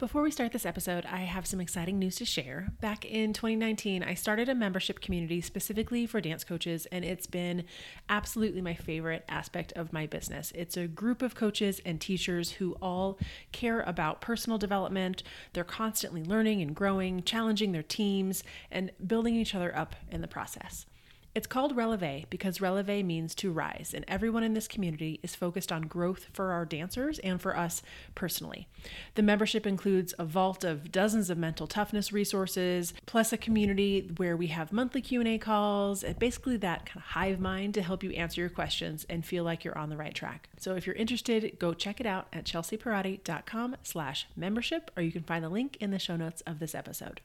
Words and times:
Before 0.00 0.22
we 0.22 0.30
start 0.30 0.52
this 0.52 0.64
episode, 0.64 1.04
I 1.04 1.18
have 1.18 1.46
some 1.46 1.60
exciting 1.60 1.98
news 1.98 2.16
to 2.16 2.24
share. 2.24 2.72
Back 2.80 3.04
in 3.04 3.34
2019, 3.34 4.02
I 4.02 4.14
started 4.14 4.48
a 4.48 4.54
membership 4.54 5.02
community 5.02 5.42
specifically 5.42 6.06
for 6.06 6.22
dance 6.22 6.42
coaches, 6.42 6.86
and 6.90 7.04
it's 7.04 7.26
been 7.26 7.64
absolutely 8.08 8.62
my 8.62 8.72
favorite 8.72 9.26
aspect 9.28 9.74
of 9.74 9.92
my 9.92 10.06
business. 10.06 10.54
It's 10.54 10.78
a 10.78 10.86
group 10.86 11.20
of 11.20 11.34
coaches 11.34 11.82
and 11.84 12.00
teachers 12.00 12.52
who 12.52 12.78
all 12.80 13.18
care 13.52 13.82
about 13.82 14.22
personal 14.22 14.56
development. 14.56 15.22
They're 15.52 15.64
constantly 15.64 16.24
learning 16.24 16.62
and 16.62 16.74
growing, 16.74 17.22
challenging 17.22 17.72
their 17.72 17.82
teams, 17.82 18.42
and 18.70 18.92
building 19.06 19.36
each 19.36 19.54
other 19.54 19.76
up 19.76 19.94
in 20.10 20.22
the 20.22 20.28
process. 20.28 20.86
It's 21.32 21.46
called 21.46 21.76
Releve 21.76 22.28
because 22.28 22.58
Releve 22.58 23.04
means 23.04 23.36
to 23.36 23.52
rise, 23.52 23.94
and 23.94 24.04
everyone 24.08 24.42
in 24.42 24.54
this 24.54 24.66
community 24.66 25.20
is 25.22 25.36
focused 25.36 25.70
on 25.70 25.82
growth 25.82 26.26
for 26.32 26.50
our 26.50 26.64
dancers 26.64 27.20
and 27.20 27.40
for 27.40 27.56
us 27.56 27.82
personally. 28.16 28.66
The 29.14 29.22
membership 29.22 29.64
includes 29.64 30.12
a 30.18 30.24
vault 30.24 30.64
of 30.64 30.90
dozens 30.90 31.30
of 31.30 31.38
mental 31.38 31.68
toughness 31.68 32.12
resources, 32.12 32.92
plus 33.06 33.32
a 33.32 33.36
community 33.36 34.10
where 34.16 34.36
we 34.36 34.48
have 34.48 34.72
monthly 34.72 35.00
Q&A 35.00 35.38
calls, 35.38 36.02
and 36.02 36.18
basically 36.18 36.56
that 36.56 36.84
kind 36.84 36.96
of 36.96 37.02
hive 37.02 37.38
mind 37.38 37.74
to 37.74 37.82
help 37.82 38.02
you 38.02 38.10
answer 38.10 38.40
your 38.40 38.50
questions 38.50 39.06
and 39.08 39.24
feel 39.24 39.44
like 39.44 39.62
you're 39.62 39.78
on 39.78 39.88
the 39.88 39.96
right 39.96 40.14
track. 40.14 40.48
So 40.58 40.74
if 40.74 40.84
you're 40.84 40.96
interested, 40.96 41.60
go 41.60 41.74
check 41.74 42.00
it 42.00 42.06
out 42.06 42.26
at 42.32 42.44
chelseapierotti.com 42.44 43.76
slash 43.84 44.26
membership, 44.34 44.90
or 44.96 45.04
you 45.04 45.12
can 45.12 45.22
find 45.22 45.44
the 45.44 45.48
link 45.48 45.76
in 45.80 45.92
the 45.92 46.00
show 46.00 46.16
notes 46.16 46.42
of 46.44 46.58
this 46.58 46.74
episode. 46.74 47.20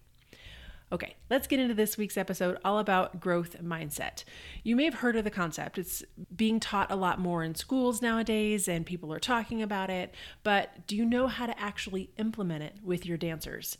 Okay, 0.91 1.15
let's 1.31 1.47
get 1.47 1.59
into 1.59 1.73
this 1.73 1.97
week's 1.97 2.15
episode 2.15 2.59
all 2.63 2.77
about 2.77 3.19
growth 3.19 3.57
mindset. 3.61 4.23
You 4.63 4.75
may 4.75 4.85
have 4.85 4.93
heard 4.95 5.15
of 5.15 5.23
the 5.23 5.31
concept. 5.31 5.79
It's 5.79 6.03
being 6.35 6.59
taught 6.59 6.91
a 6.91 6.95
lot 6.95 7.19
more 7.19 7.43
in 7.43 7.55
schools 7.55 8.03
nowadays, 8.03 8.67
and 8.67 8.85
people 8.85 9.11
are 9.11 9.19
talking 9.19 9.63
about 9.63 9.89
it, 9.89 10.13
but 10.43 10.85
do 10.85 10.95
you 10.95 11.03
know 11.03 11.25
how 11.25 11.47
to 11.47 11.59
actually 11.59 12.11
implement 12.17 12.63
it 12.63 12.75
with 12.83 13.03
your 13.03 13.17
dancers? 13.17 13.79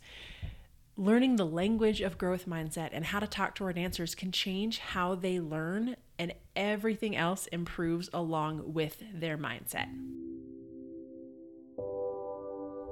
Learning 0.96 1.36
the 1.36 1.46
language 1.46 2.00
of 2.00 2.18
growth 2.18 2.46
mindset 2.46 2.88
and 2.92 3.04
how 3.04 3.20
to 3.20 3.26
talk 3.26 3.54
to 3.54 3.64
our 3.64 3.72
dancers 3.72 4.16
can 4.16 4.32
change 4.32 4.78
how 4.78 5.14
they 5.14 5.38
learn, 5.38 5.94
and 6.18 6.34
everything 6.56 7.14
else 7.14 7.46
improves 7.48 8.10
along 8.12 8.72
with 8.72 9.02
their 9.14 9.38
mindset. 9.38 9.86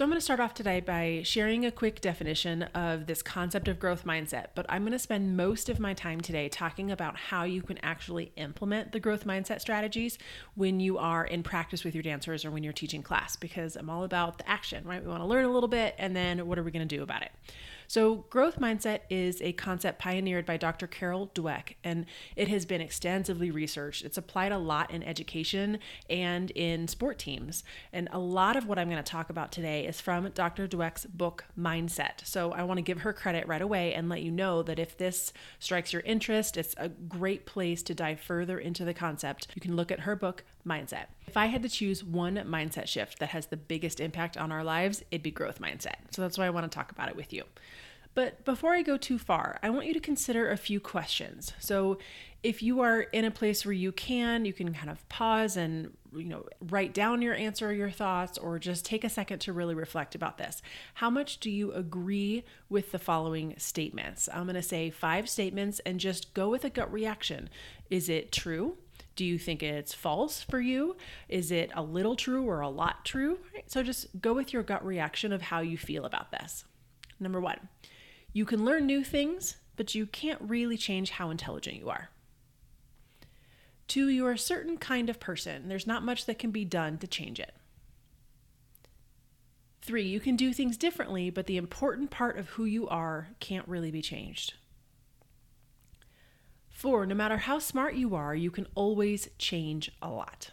So, 0.00 0.04
I'm 0.04 0.08
going 0.08 0.16
to 0.16 0.24
start 0.24 0.40
off 0.40 0.54
today 0.54 0.80
by 0.80 1.20
sharing 1.26 1.66
a 1.66 1.70
quick 1.70 2.00
definition 2.00 2.62
of 2.62 3.04
this 3.04 3.20
concept 3.20 3.68
of 3.68 3.78
growth 3.78 4.06
mindset, 4.06 4.46
but 4.54 4.64
I'm 4.70 4.80
going 4.80 4.92
to 4.92 4.98
spend 4.98 5.36
most 5.36 5.68
of 5.68 5.78
my 5.78 5.92
time 5.92 6.22
today 6.22 6.48
talking 6.48 6.90
about 6.90 7.18
how 7.18 7.44
you 7.44 7.60
can 7.60 7.76
actually 7.82 8.32
implement 8.36 8.92
the 8.92 8.98
growth 8.98 9.26
mindset 9.26 9.60
strategies 9.60 10.16
when 10.54 10.80
you 10.80 10.96
are 10.96 11.26
in 11.26 11.42
practice 11.42 11.84
with 11.84 11.94
your 11.94 12.02
dancers 12.02 12.46
or 12.46 12.50
when 12.50 12.64
you're 12.64 12.72
teaching 12.72 13.02
class, 13.02 13.36
because 13.36 13.76
I'm 13.76 13.90
all 13.90 14.04
about 14.04 14.38
the 14.38 14.48
action, 14.48 14.86
right? 14.86 15.02
We 15.02 15.08
want 15.10 15.20
to 15.20 15.26
learn 15.26 15.44
a 15.44 15.52
little 15.52 15.68
bit 15.68 15.96
and 15.98 16.16
then 16.16 16.46
what 16.46 16.58
are 16.58 16.62
we 16.62 16.70
going 16.70 16.88
to 16.88 16.96
do 16.96 17.02
about 17.02 17.20
it? 17.20 17.32
So, 17.90 18.24
growth 18.30 18.60
mindset 18.60 19.00
is 19.10 19.42
a 19.42 19.52
concept 19.54 19.98
pioneered 19.98 20.46
by 20.46 20.56
Dr. 20.56 20.86
Carol 20.86 21.32
Dweck, 21.34 21.74
and 21.82 22.06
it 22.36 22.46
has 22.46 22.64
been 22.64 22.80
extensively 22.80 23.50
researched. 23.50 24.04
It's 24.04 24.16
applied 24.16 24.52
a 24.52 24.58
lot 24.58 24.92
in 24.92 25.02
education 25.02 25.80
and 26.08 26.52
in 26.52 26.86
sport 26.86 27.18
teams. 27.18 27.64
And 27.92 28.08
a 28.12 28.20
lot 28.20 28.54
of 28.54 28.68
what 28.68 28.78
I'm 28.78 28.88
going 28.88 29.02
to 29.02 29.10
talk 29.10 29.28
about 29.28 29.50
today 29.50 29.88
is 29.88 30.00
from 30.00 30.30
Dr. 30.36 30.68
Dweck's 30.68 31.04
book, 31.04 31.46
Mindset. 31.58 32.24
So, 32.24 32.52
I 32.52 32.62
want 32.62 32.78
to 32.78 32.82
give 32.82 33.00
her 33.00 33.12
credit 33.12 33.48
right 33.48 33.60
away 33.60 33.92
and 33.92 34.08
let 34.08 34.22
you 34.22 34.30
know 34.30 34.62
that 34.62 34.78
if 34.78 34.96
this 34.96 35.32
strikes 35.58 35.92
your 35.92 36.02
interest, 36.02 36.56
it's 36.56 36.76
a 36.76 36.90
great 36.90 37.44
place 37.44 37.82
to 37.82 37.92
dive 37.92 38.20
further 38.20 38.60
into 38.60 38.84
the 38.84 38.94
concept. 38.94 39.48
You 39.56 39.60
can 39.60 39.74
look 39.74 39.90
at 39.90 39.98
her 39.98 40.14
book, 40.14 40.44
Mindset. 40.66 41.06
If 41.26 41.36
I 41.36 41.46
had 41.46 41.62
to 41.62 41.68
choose 41.68 42.04
one 42.04 42.36
mindset 42.36 42.86
shift 42.86 43.18
that 43.18 43.30
has 43.30 43.46
the 43.46 43.56
biggest 43.56 44.00
impact 44.00 44.36
on 44.36 44.52
our 44.52 44.64
lives, 44.64 45.02
it'd 45.10 45.22
be 45.22 45.30
growth 45.30 45.60
mindset. 45.60 45.96
So 46.10 46.22
that's 46.22 46.36
why 46.36 46.46
I 46.46 46.50
want 46.50 46.70
to 46.70 46.74
talk 46.74 46.90
about 46.90 47.08
it 47.08 47.16
with 47.16 47.32
you. 47.32 47.44
But 48.14 48.44
before 48.44 48.72
I 48.72 48.82
go 48.82 48.96
too 48.96 49.18
far, 49.18 49.58
I 49.62 49.70
want 49.70 49.86
you 49.86 49.94
to 49.94 50.00
consider 50.00 50.50
a 50.50 50.56
few 50.56 50.80
questions. 50.80 51.52
So, 51.60 51.98
if 52.42 52.62
you 52.62 52.80
are 52.80 53.02
in 53.02 53.26
a 53.26 53.30
place 53.30 53.66
where 53.66 53.74
you 53.74 53.92
can, 53.92 54.46
you 54.46 54.54
can 54.54 54.72
kind 54.72 54.88
of 54.88 55.06
pause 55.10 55.58
and, 55.58 55.94
you 56.16 56.24
know, 56.24 56.46
write 56.70 56.94
down 56.94 57.20
your 57.20 57.34
answer 57.34 57.68
or 57.68 57.72
your 57.72 57.90
thoughts 57.90 58.38
or 58.38 58.58
just 58.58 58.86
take 58.86 59.04
a 59.04 59.10
second 59.10 59.40
to 59.40 59.52
really 59.52 59.74
reflect 59.74 60.14
about 60.14 60.38
this. 60.38 60.62
How 60.94 61.10
much 61.10 61.38
do 61.38 61.50
you 61.50 61.70
agree 61.72 62.44
with 62.70 62.92
the 62.92 62.98
following 62.98 63.54
statements? 63.58 64.26
I'm 64.32 64.44
going 64.44 64.54
to 64.54 64.62
say 64.62 64.88
five 64.88 65.28
statements 65.28 65.80
and 65.84 66.00
just 66.00 66.32
go 66.32 66.48
with 66.48 66.64
a 66.64 66.70
gut 66.70 66.90
reaction. 66.90 67.50
Is 67.90 68.08
it 68.08 68.32
true? 68.32 68.78
Do 69.20 69.26
you 69.26 69.38
think 69.38 69.62
it's 69.62 69.92
false 69.92 70.42
for 70.42 70.58
you? 70.58 70.96
Is 71.28 71.50
it 71.50 71.70
a 71.74 71.82
little 71.82 72.16
true 72.16 72.48
or 72.48 72.62
a 72.62 72.70
lot 72.70 73.04
true? 73.04 73.38
So 73.66 73.82
just 73.82 74.06
go 74.18 74.32
with 74.32 74.54
your 74.54 74.62
gut 74.62 74.82
reaction 74.82 75.30
of 75.30 75.42
how 75.42 75.60
you 75.60 75.76
feel 75.76 76.06
about 76.06 76.32
this. 76.32 76.64
Number 77.20 77.38
one, 77.38 77.68
you 78.32 78.46
can 78.46 78.64
learn 78.64 78.86
new 78.86 79.04
things, 79.04 79.56
but 79.76 79.94
you 79.94 80.06
can't 80.06 80.40
really 80.40 80.78
change 80.78 81.10
how 81.10 81.28
intelligent 81.28 81.76
you 81.76 81.90
are. 81.90 82.08
Two, 83.88 84.08
you 84.08 84.24
are 84.24 84.32
a 84.32 84.38
certain 84.38 84.78
kind 84.78 85.10
of 85.10 85.20
person. 85.20 85.68
There's 85.68 85.86
not 85.86 86.02
much 86.02 86.24
that 86.24 86.38
can 86.38 86.50
be 86.50 86.64
done 86.64 86.96
to 86.96 87.06
change 87.06 87.38
it. 87.38 87.52
Three, 89.82 90.08
you 90.08 90.20
can 90.20 90.34
do 90.34 90.54
things 90.54 90.78
differently, 90.78 91.28
but 91.28 91.44
the 91.44 91.58
important 91.58 92.10
part 92.10 92.38
of 92.38 92.48
who 92.48 92.64
you 92.64 92.88
are 92.88 93.28
can't 93.38 93.68
really 93.68 93.90
be 93.90 94.00
changed. 94.00 94.54
Four, 96.80 97.04
no 97.04 97.14
matter 97.14 97.36
how 97.36 97.58
smart 97.58 97.92
you 97.92 98.14
are, 98.14 98.34
you 98.34 98.50
can 98.50 98.66
always 98.74 99.28
change 99.36 99.92
a 100.00 100.08
lot. 100.08 100.52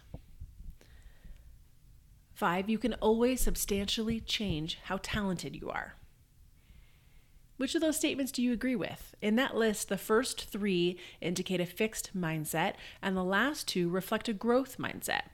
Five, 2.34 2.70
you 2.70 2.78
can 2.78 2.96
always 2.96 3.40
substantially 3.40 4.20
change 4.20 4.78
how 4.84 5.00
talented 5.02 5.56
you 5.56 5.70
are. 5.70 5.96
Which 7.56 7.76
of 7.76 7.82
those 7.82 7.96
statements 7.96 8.34
do 8.34 8.44
you 8.44 8.52
agree 8.52 8.76
with? 8.76 9.16
In 9.22 9.38
that 9.38 9.56
list, 9.56 9.88
the 9.88 9.98
first 9.98 10.50
three 10.50 11.00
indicate 11.22 11.62
a 11.62 11.66
fixed 11.66 12.12
mindset, 12.14 12.74
and 13.02 13.16
the 13.16 13.24
last 13.24 13.66
two 13.66 13.88
reflect 13.88 14.28
a 14.28 14.34
growth 14.34 14.78
mindset. 14.78 15.30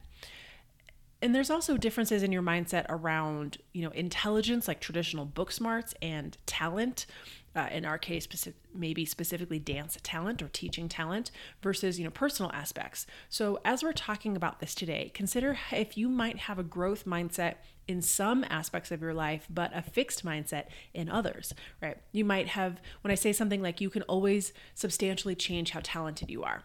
And 1.24 1.34
there's 1.34 1.50
also 1.50 1.76
differences 1.76 2.22
in 2.22 2.32
your 2.32 2.44
mindset 2.44 2.86
around, 2.88 3.58
you 3.74 3.82
know, 3.82 3.90
intelligence, 3.92 4.68
like 4.68 4.80
traditional 4.80 5.26
book 5.26 5.52
smarts, 5.52 5.96
and 6.04 6.38
talent, 6.46 7.08
uh, 7.56 7.68
in 7.72 7.86
our 7.86 7.98
case, 7.98 8.28
maybe 8.74 9.06
specifically 9.06 9.60
dance 9.60 9.98
talent 10.04 10.42
or 10.42 10.50
teaching 10.50 10.90
talent 10.90 11.32
versus 11.62 12.00
you 12.00 12.06
know 12.06 12.12
personal 12.12 12.52
aspects. 12.52 13.06
So 13.30 13.60
as 13.64 13.84
we're 13.84 13.94
talking 13.94 14.36
about 14.36 14.60
this 14.60 14.76
today, 14.76 15.12
consider 15.14 15.58
if 15.72 15.98
you 15.98 16.10
might 16.10 16.40
have 16.40 16.60
a 16.60 16.64
growth 16.64 17.06
mindset 17.06 17.56
in 17.88 18.02
some 18.02 18.46
aspects 18.50 18.92
of 18.92 19.02
your 19.02 19.14
life, 19.14 19.48
but 19.50 19.72
a 19.76 19.82
fixed 19.82 20.26
mindset 20.26 20.66
in 20.94 21.10
others. 21.10 21.54
Right? 21.82 21.98
You 22.12 22.26
might 22.26 22.50
have 22.50 22.82
when 23.02 23.12
I 23.12 23.16
say 23.16 23.34
something 23.34 23.62
like 23.62 23.82
you 23.82 23.90
can 23.90 24.04
always 24.04 24.54
substantially 24.74 25.36
change 25.36 25.72
how 25.72 25.82
talented 25.84 26.30
you 26.30 26.44
are 26.44 26.64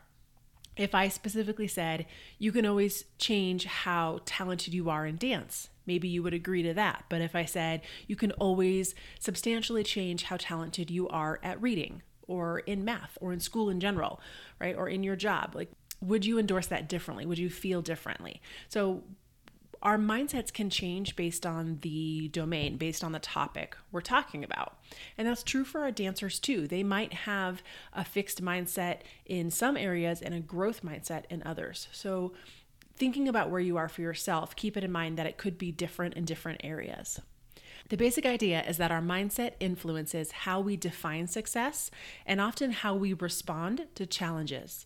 if 0.79 0.95
I 0.95 1.09
specifically 1.09 1.67
said, 1.67 2.07
you 2.39 2.53
can 2.53 2.65
always 2.65 3.05
change 3.19 3.65
how 3.65 4.21
talented 4.25 4.73
you 4.73 4.89
are 4.89 5.05
in 5.05 5.17
dance, 5.17 5.69
maybe 5.89 6.07
you 6.07 6.23
would 6.23 6.35
agree 6.35 6.63
to 6.63 6.75
that. 6.75 7.07
But 7.09 7.21
if 7.21 7.35
I 7.35 7.45
said, 7.45 7.81
you 8.07 8.15
can 8.15 8.31
always 8.33 8.95
substantially 9.19 9.83
change 9.83 10.25
how 10.25 10.37
talented 10.37 10.91
you 10.91 11.09
are 11.09 11.41
at 11.43 11.61
reading 11.61 12.03
or 12.29 12.61
in 12.61 12.85
math 12.85 13.19
or 13.21 13.33
in 13.33 13.41
school 13.41 13.71
in 13.71 13.81
general, 13.81 14.21
right? 14.61 14.77
Or 14.77 14.89
in 14.89 15.03
your 15.03 15.17
job, 15.17 15.57
like, 15.57 15.71
would 16.01 16.25
you 16.25 16.39
endorse 16.39 16.69
that 16.69 16.89
differently? 16.89 17.27
Would 17.27 17.39
you 17.39 17.51
feel 17.51 17.83
differently? 17.83 18.41
So, 18.69 19.03
our 19.81 19.97
mindsets 19.97 20.53
can 20.53 20.71
change 20.71 21.15
based 21.15 21.47
on 21.47 21.79
the 21.83 22.27
domain, 22.29 22.77
based 22.79 23.05
on 23.05 23.13
the 23.13 23.21
topic 23.21 23.77
we're 23.93 24.01
talking 24.01 24.43
about. 24.43 24.77
And 25.17 25.29
that's 25.29 25.45
true 25.45 25.63
for 25.63 25.83
our 25.83 25.93
dancers 25.93 26.41
too. 26.41 26.67
They 26.67 26.83
might 26.83 27.13
have 27.13 27.63
a 27.93 28.05
fixed 28.05 28.43
mindset 28.43 29.03
in 29.25 29.53
some 29.53 29.77
areas 29.77 30.21
and 30.21 30.35
a 30.35 30.41
growth 30.41 30.83
mindset 30.83 31.25
in 31.31 31.45
others. 31.45 31.87
So, 31.93 32.33
thinking 32.99 33.29
about 33.29 33.51
where 33.51 33.61
you 33.61 33.77
are 33.77 33.89
for 33.89 34.03
yourself, 34.03 34.55
keep 34.55 34.77
it 34.77 34.85
in 34.85 34.93
mind 34.93 35.17
that 35.17 35.27
it 35.27 35.39
could 35.39 35.57
be 35.57 35.73
different 35.73 36.15
in 36.15 36.25
different 36.25 36.61
areas. 36.63 37.21
The 37.89 37.97
basic 37.97 38.27
idea 38.27 38.63
is 38.65 38.77
that 38.77 38.91
our 38.91 39.01
mindset 39.01 39.53
influences 39.61 40.33
how 40.33 40.61
we 40.61 40.77
define 40.77 41.27
success 41.27 41.91
and 42.27 42.41
often 42.41 42.73
how 42.73 42.95
we 42.95 43.15
respond 43.15 43.87
to 43.95 44.05
challenges. 44.05 44.85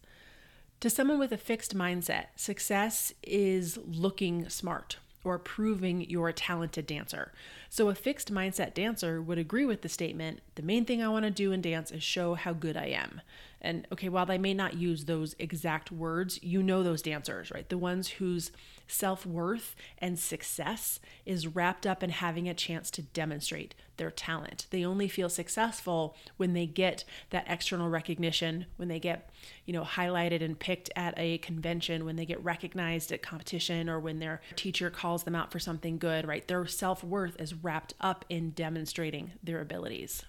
To 0.80 0.90
someone 0.90 1.18
with 1.18 1.32
a 1.32 1.36
fixed 1.36 1.76
mindset, 1.76 2.26
success 2.36 3.12
is 3.22 3.78
looking 3.84 4.48
smart 4.48 4.98
or 5.24 5.38
proving 5.38 6.08
you're 6.08 6.28
a 6.28 6.32
talented 6.32 6.86
dancer. 6.86 7.32
So, 7.70 7.88
a 7.88 7.94
fixed 7.94 8.32
mindset 8.32 8.74
dancer 8.74 9.22
would 9.22 9.38
agree 9.38 9.64
with 9.64 9.82
the 9.82 9.88
statement 9.88 10.40
the 10.56 10.62
main 10.62 10.84
thing 10.84 11.02
I 11.02 11.08
want 11.08 11.24
to 11.24 11.30
do 11.30 11.52
in 11.52 11.60
dance 11.60 11.90
is 11.90 12.02
show 12.02 12.34
how 12.34 12.52
good 12.52 12.76
I 12.76 12.86
am. 12.86 13.20
And 13.62 13.86
okay, 13.92 14.08
while 14.08 14.26
they 14.26 14.38
may 14.38 14.54
not 14.54 14.74
use 14.74 15.04
those 15.04 15.36
exact 15.38 15.92
words, 15.92 16.42
you 16.42 16.62
know 16.62 16.82
those 16.82 17.00
dancers, 17.00 17.50
right? 17.52 17.68
The 17.68 17.78
ones 17.78 18.08
whose 18.08 18.50
self 18.88 19.24
worth 19.24 19.76
and 19.98 20.18
success 20.18 20.98
is 21.24 21.46
wrapped 21.46 21.86
up 21.86 22.02
in 22.02 22.10
having 22.10 22.48
a 22.48 22.54
chance 22.54 22.90
to 22.90 23.02
demonstrate 23.02 23.74
their 23.96 24.10
talent. 24.10 24.66
They 24.70 24.84
only 24.84 25.06
feel 25.06 25.28
successful 25.28 26.16
when 26.36 26.54
they 26.54 26.66
get 26.66 27.04
that 27.30 27.46
external 27.48 27.88
recognition, 27.88 28.66
when 28.76 28.88
they 28.88 28.98
get, 28.98 29.30
you 29.64 29.72
know, 29.72 29.84
highlighted 29.84 30.42
and 30.42 30.58
picked 30.58 30.90
at 30.96 31.14
a 31.16 31.38
convention, 31.38 32.04
when 32.04 32.16
they 32.16 32.26
get 32.26 32.42
recognized 32.42 33.12
at 33.12 33.22
competition, 33.22 33.88
or 33.88 34.00
when 34.00 34.18
their 34.18 34.40
teacher 34.56 34.90
calls 34.90 35.22
them 35.22 35.36
out 35.36 35.52
for 35.52 35.60
something 35.60 35.98
good, 35.98 36.26
right? 36.26 36.48
Their 36.48 36.66
self 36.66 37.04
worth 37.04 37.40
is 37.40 37.54
wrapped 37.54 37.94
up 38.00 38.24
in 38.28 38.50
demonstrating 38.50 39.32
their 39.42 39.60
abilities. 39.60 40.24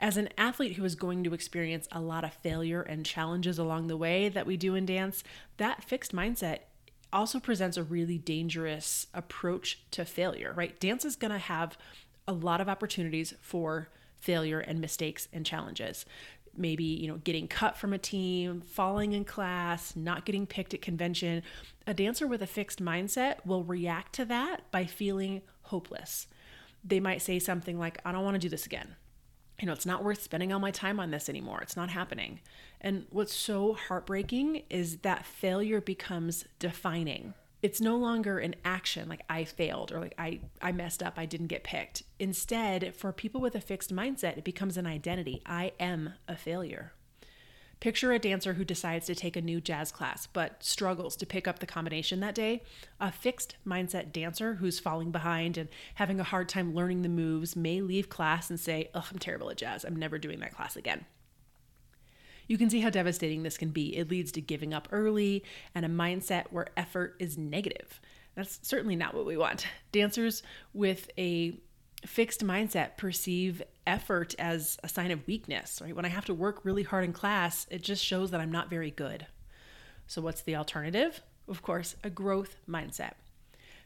As 0.00 0.16
an 0.16 0.28
athlete 0.36 0.76
who 0.76 0.84
is 0.84 0.96
going 0.96 1.22
to 1.24 1.34
experience 1.34 1.88
a 1.92 2.00
lot 2.00 2.24
of 2.24 2.34
failure 2.34 2.82
and 2.82 3.06
challenges 3.06 3.58
along 3.58 3.86
the 3.86 3.96
way 3.96 4.28
that 4.28 4.46
we 4.46 4.56
do 4.56 4.74
in 4.74 4.86
dance, 4.86 5.22
that 5.56 5.84
fixed 5.84 6.14
mindset 6.14 6.60
also 7.12 7.38
presents 7.38 7.76
a 7.76 7.84
really 7.84 8.18
dangerous 8.18 9.06
approach 9.14 9.80
to 9.92 10.04
failure, 10.04 10.52
right? 10.56 10.78
Dance 10.80 11.04
is 11.04 11.14
going 11.14 11.30
to 11.30 11.38
have 11.38 11.78
a 12.26 12.32
lot 12.32 12.60
of 12.60 12.68
opportunities 12.68 13.34
for 13.40 13.88
failure 14.16 14.58
and 14.58 14.80
mistakes 14.80 15.28
and 15.32 15.46
challenges. 15.46 16.04
Maybe, 16.56 16.84
you 16.84 17.06
know, 17.06 17.18
getting 17.18 17.46
cut 17.46 17.76
from 17.76 17.92
a 17.92 17.98
team, 17.98 18.62
falling 18.62 19.12
in 19.12 19.24
class, 19.24 19.94
not 19.94 20.24
getting 20.24 20.46
picked 20.46 20.74
at 20.74 20.82
convention. 20.82 21.42
A 21.86 21.94
dancer 21.94 22.26
with 22.26 22.42
a 22.42 22.46
fixed 22.46 22.82
mindset 22.82 23.44
will 23.44 23.62
react 23.62 24.14
to 24.14 24.24
that 24.24 24.70
by 24.72 24.84
feeling 24.84 25.42
hopeless. 25.62 26.26
They 26.82 27.00
might 27.00 27.22
say 27.22 27.38
something 27.38 27.78
like, 27.78 27.98
I 28.04 28.12
don't 28.12 28.24
want 28.24 28.34
to 28.34 28.40
do 28.40 28.48
this 28.48 28.66
again 28.66 28.96
you 29.60 29.66
know, 29.66 29.72
it's 29.72 29.86
not 29.86 30.02
worth 30.02 30.22
spending 30.22 30.52
all 30.52 30.58
my 30.58 30.70
time 30.70 30.98
on 30.98 31.10
this 31.10 31.28
anymore. 31.28 31.60
It's 31.62 31.76
not 31.76 31.90
happening. 31.90 32.40
And 32.80 33.06
what's 33.10 33.34
so 33.34 33.74
heartbreaking 33.74 34.62
is 34.68 34.98
that 34.98 35.24
failure 35.24 35.80
becomes 35.80 36.44
defining. 36.58 37.34
It's 37.62 37.80
no 37.80 37.96
longer 37.96 38.38
an 38.38 38.56
action 38.64 39.08
like 39.08 39.22
I 39.30 39.44
failed 39.44 39.90
or 39.90 40.00
like 40.00 40.14
I, 40.18 40.40
I 40.60 40.72
messed 40.72 41.02
up, 41.02 41.14
I 41.16 41.24
didn't 41.24 41.46
get 41.46 41.64
picked. 41.64 42.02
Instead, 42.18 42.94
for 42.94 43.10
people 43.12 43.40
with 43.40 43.54
a 43.54 43.60
fixed 43.60 43.94
mindset, 43.94 44.36
it 44.36 44.44
becomes 44.44 44.76
an 44.76 44.86
identity. 44.86 45.40
I 45.46 45.72
am 45.80 46.14
a 46.28 46.36
failure. 46.36 46.92
Picture 47.80 48.12
a 48.12 48.18
dancer 48.18 48.54
who 48.54 48.64
decides 48.64 49.06
to 49.06 49.14
take 49.14 49.36
a 49.36 49.42
new 49.42 49.60
jazz 49.60 49.92
class 49.92 50.26
but 50.26 50.62
struggles 50.62 51.16
to 51.16 51.26
pick 51.26 51.46
up 51.46 51.58
the 51.58 51.66
combination 51.66 52.20
that 52.20 52.34
day. 52.34 52.62
A 53.00 53.12
fixed 53.12 53.56
mindset 53.66 54.12
dancer 54.12 54.54
who's 54.54 54.78
falling 54.78 55.10
behind 55.10 55.58
and 55.58 55.68
having 55.94 56.18
a 56.18 56.24
hard 56.24 56.48
time 56.48 56.74
learning 56.74 57.02
the 57.02 57.08
moves 57.08 57.56
may 57.56 57.80
leave 57.80 58.08
class 58.08 58.48
and 58.48 58.58
say, 58.58 58.90
Oh, 58.94 59.06
I'm 59.10 59.18
terrible 59.18 59.50
at 59.50 59.58
jazz. 59.58 59.84
I'm 59.84 59.96
never 59.96 60.18
doing 60.18 60.40
that 60.40 60.54
class 60.54 60.76
again. 60.76 61.04
You 62.46 62.58
can 62.58 62.70
see 62.70 62.80
how 62.80 62.90
devastating 62.90 63.42
this 63.42 63.56
can 63.56 63.70
be. 63.70 63.96
It 63.96 64.10
leads 64.10 64.32
to 64.32 64.40
giving 64.40 64.74
up 64.74 64.88
early 64.92 65.44
and 65.74 65.84
a 65.84 65.88
mindset 65.88 66.46
where 66.50 66.68
effort 66.76 67.16
is 67.18 67.38
negative. 67.38 68.00
That's 68.34 68.58
certainly 68.62 68.96
not 68.96 69.14
what 69.14 69.26
we 69.26 69.36
want. 69.36 69.66
Dancers 69.92 70.42
with 70.72 71.10
a 71.16 71.58
fixed 72.04 72.44
mindset 72.44 72.96
perceive 72.96 73.62
effort 73.86 74.34
as 74.38 74.78
a 74.82 74.88
sign 74.88 75.10
of 75.10 75.26
weakness, 75.26 75.80
right? 75.82 75.94
When 75.94 76.04
I 76.04 76.08
have 76.08 76.24
to 76.26 76.34
work 76.34 76.64
really 76.64 76.82
hard 76.82 77.04
in 77.04 77.12
class, 77.12 77.66
it 77.70 77.82
just 77.82 78.04
shows 78.04 78.30
that 78.30 78.40
I'm 78.40 78.52
not 78.52 78.70
very 78.70 78.90
good. 78.90 79.26
So, 80.06 80.22
what's 80.22 80.42
the 80.42 80.56
alternative? 80.56 81.22
Of 81.48 81.62
course, 81.62 81.96
a 82.02 82.10
growth 82.10 82.56
mindset. 82.68 83.12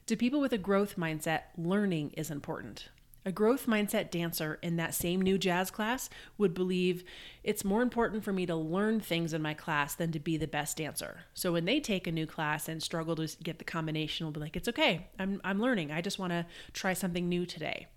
To 0.06 0.16
people 0.16 0.40
with 0.40 0.52
a 0.52 0.58
growth 0.58 0.96
mindset, 0.96 1.42
learning 1.56 2.12
is 2.16 2.30
important. 2.30 2.88
A 3.26 3.32
growth 3.32 3.66
mindset 3.66 4.10
dancer 4.10 4.58
in 4.62 4.76
that 4.76 4.94
same 4.94 5.20
new 5.20 5.36
jazz 5.36 5.70
class 5.70 6.08
would 6.38 6.54
believe 6.54 7.04
it's 7.44 7.64
more 7.64 7.82
important 7.82 8.24
for 8.24 8.32
me 8.32 8.46
to 8.46 8.54
learn 8.54 9.00
things 9.00 9.34
in 9.34 9.42
my 9.42 9.52
class 9.52 9.94
than 9.94 10.12
to 10.12 10.18
be 10.18 10.38
the 10.38 10.46
best 10.46 10.78
dancer. 10.78 11.24
So 11.34 11.52
when 11.52 11.66
they 11.66 11.78
take 11.78 12.06
a 12.06 12.12
new 12.12 12.26
class 12.26 12.68
and 12.68 12.82
struggle 12.82 13.16
to 13.16 13.28
get 13.42 13.58
the 13.58 13.64
combination, 13.64 14.24
will 14.24 14.32
be 14.32 14.40
like, 14.40 14.56
it's 14.56 14.68
okay. 14.68 15.08
I'm, 15.18 15.42
I'm 15.44 15.60
learning. 15.60 15.90
I 15.90 16.00
just 16.00 16.18
want 16.18 16.32
to 16.32 16.46
try 16.72 16.94
something 16.94 17.28
new 17.28 17.44
today 17.44 17.88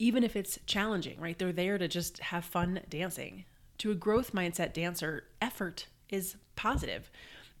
even 0.00 0.24
if 0.24 0.34
it's 0.34 0.58
challenging, 0.66 1.20
right? 1.20 1.38
They're 1.38 1.52
there 1.52 1.76
to 1.76 1.86
just 1.86 2.18
have 2.18 2.44
fun 2.44 2.80
dancing. 2.88 3.44
To 3.78 3.90
a 3.90 3.94
growth 3.94 4.32
mindset 4.32 4.72
dancer, 4.72 5.24
effort 5.42 5.86
is 6.08 6.36
positive. 6.56 7.10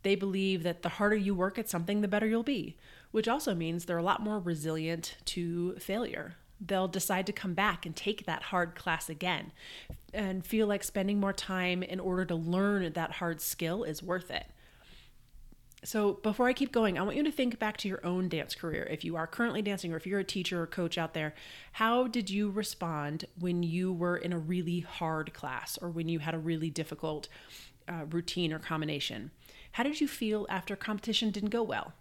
They 0.02 0.14
believe 0.16 0.62
that 0.62 0.82
the 0.82 0.88
harder 0.88 1.16
you 1.16 1.34
work 1.34 1.58
at 1.58 1.68
something, 1.68 2.00
the 2.00 2.08
better 2.08 2.26
you'll 2.26 2.42
be, 2.42 2.78
which 3.10 3.28
also 3.28 3.54
means 3.54 3.84
they're 3.84 3.98
a 3.98 4.02
lot 4.02 4.22
more 4.22 4.38
resilient 4.38 5.18
to 5.26 5.74
failure. 5.74 6.36
They'll 6.58 6.88
decide 6.88 7.26
to 7.26 7.32
come 7.32 7.52
back 7.52 7.84
and 7.84 7.94
take 7.94 8.24
that 8.24 8.44
hard 8.44 8.74
class 8.74 9.10
again 9.10 9.52
and 10.14 10.44
feel 10.44 10.66
like 10.66 10.82
spending 10.82 11.20
more 11.20 11.34
time 11.34 11.82
in 11.82 12.00
order 12.00 12.24
to 12.24 12.34
learn 12.34 12.90
that 12.90 13.12
hard 13.12 13.42
skill 13.42 13.84
is 13.84 14.02
worth 14.02 14.30
it. 14.30 14.46
So, 15.82 16.14
before 16.14 16.46
I 16.46 16.52
keep 16.52 16.72
going, 16.72 16.98
I 16.98 17.02
want 17.02 17.16
you 17.16 17.22
to 17.22 17.32
think 17.32 17.58
back 17.58 17.78
to 17.78 17.88
your 17.88 18.04
own 18.04 18.28
dance 18.28 18.54
career. 18.54 18.86
If 18.90 19.02
you 19.02 19.16
are 19.16 19.26
currently 19.26 19.62
dancing, 19.62 19.94
or 19.94 19.96
if 19.96 20.06
you're 20.06 20.20
a 20.20 20.24
teacher 20.24 20.60
or 20.60 20.66
coach 20.66 20.98
out 20.98 21.14
there, 21.14 21.34
how 21.72 22.06
did 22.06 22.28
you 22.28 22.50
respond 22.50 23.24
when 23.38 23.62
you 23.62 23.90
were 23.90 24.18
in 24.18 24.34
a 24.34 24.38
really 24.38 24.80
hard 24.80 25.32
class 25.32 25.78
or 25.80 25.88
when 25.88 26.06
you 26.06 26.18
had 26.18 26.34
a 26.34 26.38
really 26.38 26.68
difficult 26.68 27.28
uh, 27.88 28.04
routine 28.10 28.52
or 28.52 28.58
combination? 28.58 29.30
How 29.72 29.82
did 29.82 30.02
you 30.02 30.08
feel 30.08 30.46
after 30.50 30.76
competition 30.76 31.30
didn't 31.30 31.48
go 31.48 31.62
well? 31.62 31.94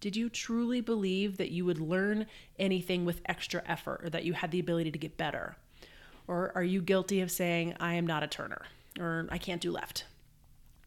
Did 0.00 0.16
you 0.16 0.28
truly 0.28 0.80
believe 0.80 1.36
that 1.36 1.50
you 1.50 1.64
would 1.64 1.78
learn 1.78 2.26
anything 2.58 3.04
with 3.04 3.20
extra 3.26 3.62
effort 3.66 4.00
or 4.02 4.10
that 4.10 4.24
you 4.24 4.32
had 4.32 4.50
the 4.50 4.58
ability 4.58 4.90
to 4.90 4.98
get 4.98 5.16
better? 5.16 5.56
Or 6.26 6.50
are 6.54 6.64
you 6.64 6.80
guilty 6.80 7.20
of 7.20 7.30
saying, 7.30 7.76
I 7.78 7.94
am 7.94 8.06
not 8.06 8.22
a 8.24 8.26
turner 8.26 8.62
or 8.98 9.28
I 9.30 9.38
can't 9.38 9.60
do 9.60 9.70
left? 9.70 10.04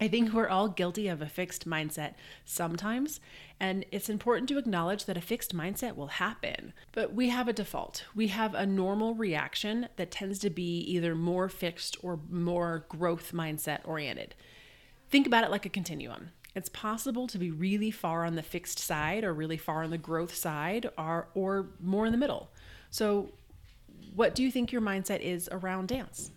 I 0.01 0.07
think 0.07 0.33
we're 0.33 0.49
all 0.49 0.67
guilty 0.67 1.07
of 1.07 1.21
a 1.21 1.29
fixed 1.29 1.67
mindset 1.67 2.15
sometimes, 2.45 3.19
and 3.59 3.85
it's 3.91 4.09
important 4.09 4.49
to 4.49 4.57
acknowledge 4.57 5.05
that 5.05 5.17
a 5.17 5.21
fixed 5.21 5.55
mindset 5.55 5.95
will 5.95 6.07
happen. 6.07 6.73
But 6.91 7.13
we 7.13 7.29
have 7.29 7.47
a 7.47 7.53
default. 7.53 8.05
We 8.15 8.27
have 8.27 8.53
a 8.53 8.65
normal 8.65 9.13
reaction 9.13 9.87
that 9.95 10.11
tends 10.11 10.39
to 10.39 10.49
be 10.49 10.79
either 10.79 11.15
more 11.15 11.47
fixed 11.47 11.97
or 12.01 12.19
more 12.29 12.85
growth 12.89 13.31
mindset 13.33 13.79
oriented. 13.85 14.35
Think 15.09 15.27
about 15.27 15.43
it 15.43 15.51
like 15.51 15.65
a 15.65 15.69
continuum. 15.69 16.31
It's 16.55 16.69
possible 16.69 17.27
to 17.27 17.37
be 17.37 17.49
really 17.51 17.91
far 17.91 18.25
on 18.25 18.35
the 18.35 18.43
fixed 18.43 18.79
side 18.79 19.23
or 19.23 19.33
really 19.33 19.57
far 19.57 19.83
on 19.83 19.89
the 19.89 19.97
growth 19.97 20.35
side 20.35 20.89
or, 20.97 21.27
or 21.33 21.67
more 21.79 22.05
in 22.05 22.11
the 22.11 22.17
middle. 22.17 22.49
So, 22.89 23.33
what 24.13 24.35
do 24.35 24.43
you 24.43 24.51
think 24.51 24.71
your 24.71 24.81
mindset 24.81 25.21
is 25.21 25.49
around 25.51 25.87
dance? 25.87 26.31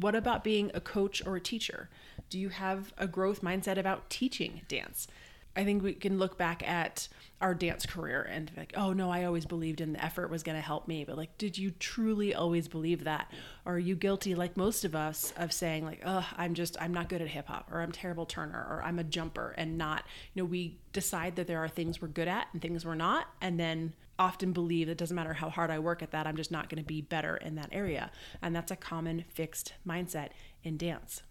What 0.00 0.14
about 0.14 0.42
being 0.44 0.70
a 0.72 0.80
coach 0.80 1.24
or 1.26 1.36
a 1.36 1.40
teacher? 1.40 1.90
Do 2.32 2.38
you 2.38 2.48
have 2.48 2.94
a 2.96 3.06
growth 3.06 3.42
mindset 3.42 3.76
about 3.76 4.08
teaching 4.08 4.62
dance? 4.66 5.06
I 5.54 5.64
think 5.64 5.82
we 5.82 5.92
can 5.92 6.18
look 6.18 6.38
back 6.38 6.66
at 6.66 7.06
our 7.42 7.52
dance 7.54 7.84
career 7.84 8.22
and 8.22 8.50
like, 8.56 8.72
oh 8.74 8.94
no, 8.94 9.10
I 9.10 9.24
always 9.24 9.44
believed 9.44 9.82
in 9.82 9.92
the 9.92 10.02
effort 10.02 10.30
was 10.30 10.42
going 10.42 10.56
to 10.56 10.62
help 10.62 10.88
me. 10.88 11.04
But 11.04 11.18
like, 11.18 11.36
did 11.36 11.58
you 11.58 11.72
truly 11.72 12.34
always 12.34 12.68
believe 12.68 13.04
that? 13.04 13.30
Or 13.66 13.74
are 13.74 13.78
you 13.78 13.94
guilty, 13.94 14.34
like 14.34 14.56
most 14.56 14.86
of 14.86 14.94
us, 14.94 15.34
of 15.36 15.52
saying 15.52 15.84
like, 15.84 16.00
oh, 16.06 16.26
I'm 16.38 16.54
just, 16.54 16.80
I'm 16.80 16.94
not 16.94 17.10
good 17.10 17.20
at 17.20 17.28
hip 17.28 17.48
hop, 17.48 17.70
or 17.70 17.82
I'm 17.82 17.92
terrible 17.92 18.24
turner, 18.24 18.66
or 18.70 18.82
I'm 18.82 18.98
a 18.98 19.04
jumper, 19.04 19.54
and 19.58 19.76
not, 19.76 20.04
you 20.32 20.42
know, 20.42 20.46
we 20.46 20.78
decide 20.94 21.36
that 21.36 21.46
there 21.46 21.62
are 21.62 21.68
things 21.68 22.00
we're 22.00 22.08
good 22.08 22.28
at 22.28 22.46
and 22.54 22.62
things 22.62 22.86
we're 22.86 22.94
not, 22.94 23.26
and 23.42 23.60
then 23.60 23.92
often 24.18 24.52
believe 24.52 24.86
that 24.86 24.96
doesn't 24.96 25.16
matter 25.16 25.34
how 25.34 25.50
hard 25.50 25.70
I 25.70 25.80
work 25.80 26.02
at 26.02 26.12
that, 26.12 26.26
I'm 26.26 26.36
just 26.36 26.50
not 26.50 26.70
going 26.70 26.82
to 26.82 26.88
be 26.88 27.02
better 27.02 27.36
in 27.36 27.56
that 27.56 27.68
area. 27.72 28.10
And 28.40 28.56
that's 28.56 28.70
a 28.70 28.76
common 28.76 29.26
fixed 29.34 29.74
mindset 29.86 30.30
in 30.64 30.78
dance. 30.78 31.22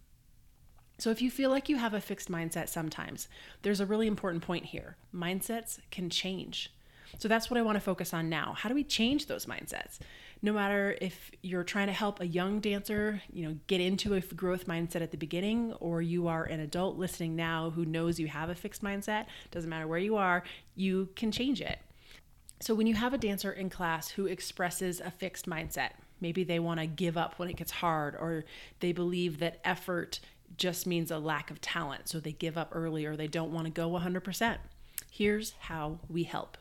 So, 1.01 1.09
if 1.09 1.19
you 1.19 1.31
feel 1.31 1.49
like 1.49 1.67
you 1.67 1.77
have 1.77 1.95
a 1.95 1.99
fixed 1.99 2.29
mindset 2.29 2.69
sometimes, 2.69 3.27
there's 3.63 3.79
a 3.79 3.87
really 3.87 4.05
important 4.05 4.43
point 4.43 4.65
here. 4.65 4.97
Mindsets 5.11 5.79
can 5.89 6.11
change. 6.11 6.71
So, 7.17 7.27
that's 7.27 7.49
what 7.49 7.57
I 7.57 7.63
want 7.63 7.75
to 7.75 7.79
focus 7.79 8.13
on 8.13 8.29
now. 8.29 8.53
How 8.55 8.69
do 8.69 8.75
we 8.75 8.83
change 8.83 9.25
those 9.25 9.47
mindsets? 9.47 9.97
No 10.43 10.53
matter 10.53 10.95
if 11.01 11.31
you're 11.41 11.63
trying 11.63 11.87
to 11.87 11.93
help 11.93 12.21
a 12.21 12.27
young 12.27 12.59
dancer, 12.59 13.19
you 13.33 13.47
know, 13.47 13.57
get 13.65 13.81
into 13.81 14.13
a 14.13 14.21
growth 14.21 14.67
mindset 14.67 15.01
at 15.01 15.09
the 15.09 15.17
beginning, 15.17 15.73
or 15.79 16.03
you 16.03 16.27
are 16.27 16.43
an 16.43 16.59
adult 16.59 16.99
listening 16.99 17.35
now 17.35 17.71
who 17.71 17.83
knows 17.83 18.19
you 18.19 18.27
have 18.27 18.49
a 18.49 18.55
fixed 18.55 18.83
mindset, 18.83 19.25
doesn't 19.49 19.71
matter 19.71 19.87
where 19.87 19.97
you 19.97 20.17
are, 20.17 20.43
you 20.75 21.09
can 21.15 21.31
change 21.31 21.61
it. 21.61 21.79
So, 22.59 22.75
when 22.75 22.85
you 22.85 22.93
have 22.93 23.15
a 23.15 23.17
dancer 23.17 23.51
in 23.51 23.71
class 23.71 24.09
who 24.09 24.27
expresses 24.27 24.99
a 24.99 25.09
fixed 25.09 25.49
mindset, 25.49 25.93
maybe 26.19 26.43
they 26.43 26.59
want 26.59 26.79
to 26.79 26.85
give 26.85 27.17
up 27.17 27.39
when 27.39 27.49
it 27.49 27.55
gets 27.55 27.71
hard, 27.71 28.15
or 28.15 28.45
they 28.81 28.91
believe 28.91 29.39
that 29.39 29.59
effort 29.63 30.19
just 30.57 30.85
means 30.87 31.11
a 31.11 31.19
lack 31.19 31.51
of 31.51 31.61
talent. 31.61 32.09
So 32.09 32.19
they 32.19 32.31
give 32.31 32.57
up 32.57 32.69
early 32.73 33.05
or 33.05 33.15
they 33.15 33.27
don't 33.27 33.51
want 33.51 33.65
to 33.65 33.71
go 33.71 33.89
100%. 33.89 34.57
Here's 35.09 35.53
how 35.59 35.99
we 36.07 36.23
help. 36.23 36.57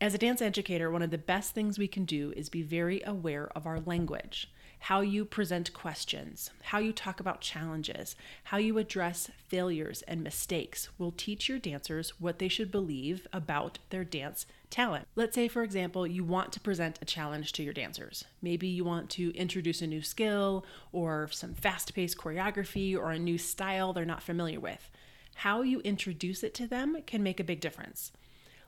As 0.00 0.14
a 0.14 0.18
dance 0.18 0.40
educator, 0.40 0.90
one 0.90 1.02
of 1.02 1.10
the 1.10 1.18
best 1.18 1.54
things 1.54 1.78
we 1.78 1.88
can 1.88 2.04
do 2.04 2.32
is 2.36 2.48
be 2.48 2.62
very 2.62 3.02
aware 3.04 3.48
of 3.54 3.66
our 3.66 3.80
language. 3.80 4.48
how 4.84 5.00
you 5.02 5.24
present 5.24 5.72
questions, 5.74 6.50
how 6.64 6.78
you 6.78 6.92
talk 6.92 7.20
about 7.20 7.40
challenges, 7.42 8.16
how 8.44 8.56
you 8.56 8.78
address 8.78 9.30
failures 9.46 10.02
and 10.08 10.22
mistakes 10.22 10.88
will 10.98 11.12
teach 11.12 11.48
your 11.48 11.58
dancers 11.58 12.14
what 12.18 12.38
they 12.38 12.48
should 12.48 12.72
believe 12.72 13.26
about 13.32 13.78
their 13.90 14.04
dance 14.04 14.46
talent. 14.70 15.06
Let's 15.16 15.34
say, 15.34 15.48
for 15.48 15.62
example, 15.62 16.06
you 16.06 16.24
want 16.24 16.52
to 16.52 16.60
present 16.60 16.98
a 17.02 17.04
challenge 17.04 17.52
to 17.52 17.62
your 17.62 17.72
dancers. 17.72 18.24
Maybe 18.40 18.68
you 18.68 18.84
want 18.84 19.10
to 19.10 19.34
introduce 19.36 19.82
a 19.82 19.86
new 19.86 20.02
skill 20.02 20.64
or 20.92 21.28
some 21.32 21.54
fast 21.54 21.94
paced 21.94 22.18
choreography 22.18 22.96
or 22.96 23.10
a 23.10 23.18
new 23.18 23.38
style 23.38 23.92
they're 23.92 24.04
not 24.04 24.22
familiar 24.22 24.60
with. 24.60 24.90
How 25.36 25.62
you 25.62 25.80
introduce 25.80 26.42
it 26.42 26.54
to 26.54 26.66
them 26.66 27.02
can 27.06 27.22
make 27.22 27.40
a 27.40 27.44
big 27.44 27.60
difference. 27.60 28.12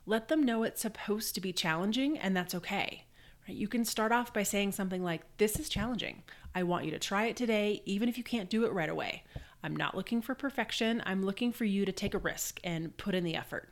Let 0.05 0.27
them 0.27 0.43
know 0.43 0.63
it's 0.63 0.81
supposed 0.81 1.35
to 1.35 1.41
be 1.41 1.53
challenging 1.53 2.17
and 2.17 2.35
that's 2.35 2.55
okay. 2.55 3.05
Right? 3.47 3.57
You 3.57 3.67
can 3.67 3.85
start 3.85 4.11
off 4.11 4.33
by 4.33 4.43
saying 4.43 4.73
something 4.73 5.03
like, 5.03 5.21
This 5.37 5.59
is 5.59 5.69
challenging. 5.69 6.23
I 6.55 6.63
want 6.63 6.85
you 6.85 6.91
to 6.91 6.99
try 6.99 7.25
it 7.25 7.35
today, 7.35 7.81
even 7.85 8.09
if 8.09 8.17
you 8.17 8.23
can't 8.23 8.49
do 8.49 8.65
it 8.65 8.73
right 8.73 8.89
away. 8.89 9.23
I'm 9.63 9.75
not 9.75 9.95
looking 9.95 10.21
for 10.21 10.35
perfection. 10.35 11.01
I'm 11.05 11.23
looking 11.23 11.53
for 11.53 11.63
you 11.63 11.85
to 11.85 11.91
take 11.91 12.13
a 12.13 12.19
risk 12.19 12.59
and 12.63 12.95
put 12.97 13.15
in 13.15 13.23
the 13.23 13.35
effort. 13.35 13.69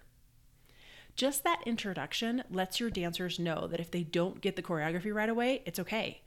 Just 1.15 1.43
that 1.43 1.61
introduction 1.65 2.43
lets 2.49 2.79
your 2.79 2.89
dancers 2.89 3.39
know 3.39 3.67
that 3.67 3.79
if 3.79 3.91
they 3.91 4.03
don't 4.03 4.41
get 4.41 4.55
the 4.55 4.63
choreography 4.63 5.13
right 5.13 5.29
away, 5.29 5.61
it's 5.65 5.79
okay. 5.79 6.21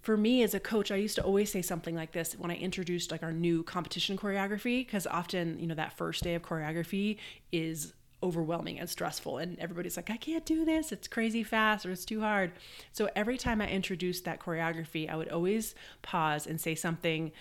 For 0.00 0.16
me 0.16 0.42
as 0.42 0.54
a 0.54 0.60
coach, 0.60 0.90
I 0.90 0.96
used 0.96 1.16
to 1.16 1.22
always 1.22 1.50
say 1.50 1.62
something 1.62 1.94
like 1.94 2.12
this 2.12 2.34
when 2.36 2.50
I 2.50 2.56
introduced 2.56 3.10
like 3.10 3.22
our 3.22 3.32
new 3.32 3.62
competition 3.62 4.16
choreography 4.16 4.84
because 4.84 5.06
often, 5.06 5.58
you 5.60 5.66
know, 5.66 5.74
that 5.74 5.96
first 5.96 6.24
day 6.24 6.34
of 6.34 6.42
choreography 6.42 7.18
is 7.52 7.92
overwhelming 8.22 8.78
and 8.78 8.88
stressful 8.88 9.38
and 9.38 9.58
everybody's 9.58 9.96
like 9.96 10.08
I 10.08 10.16
can't 10.16 10.44
do 10.44 10.64
this 10.64 10.92
it's 10.92 11.08
crazy 11.08 11.42
fast 11.42 11.84
or 11.84 11.90
it's 11.90 12.04
too 12.04 12.20
hard 12.20 12.52
so 12.92 13.08
every 13.16 13.36
time 13.36 13.60
I 13.60 13.68
introduced 13.68 14.24
that 14.26 14.38
choreography 14.38 15.10
I 15.10 15.16
would 15.16 15.28
always 15.28 15.74
pause 16.02 16.46
and 16.46 16.60
say 16.60 16.74
something 16.74 17.32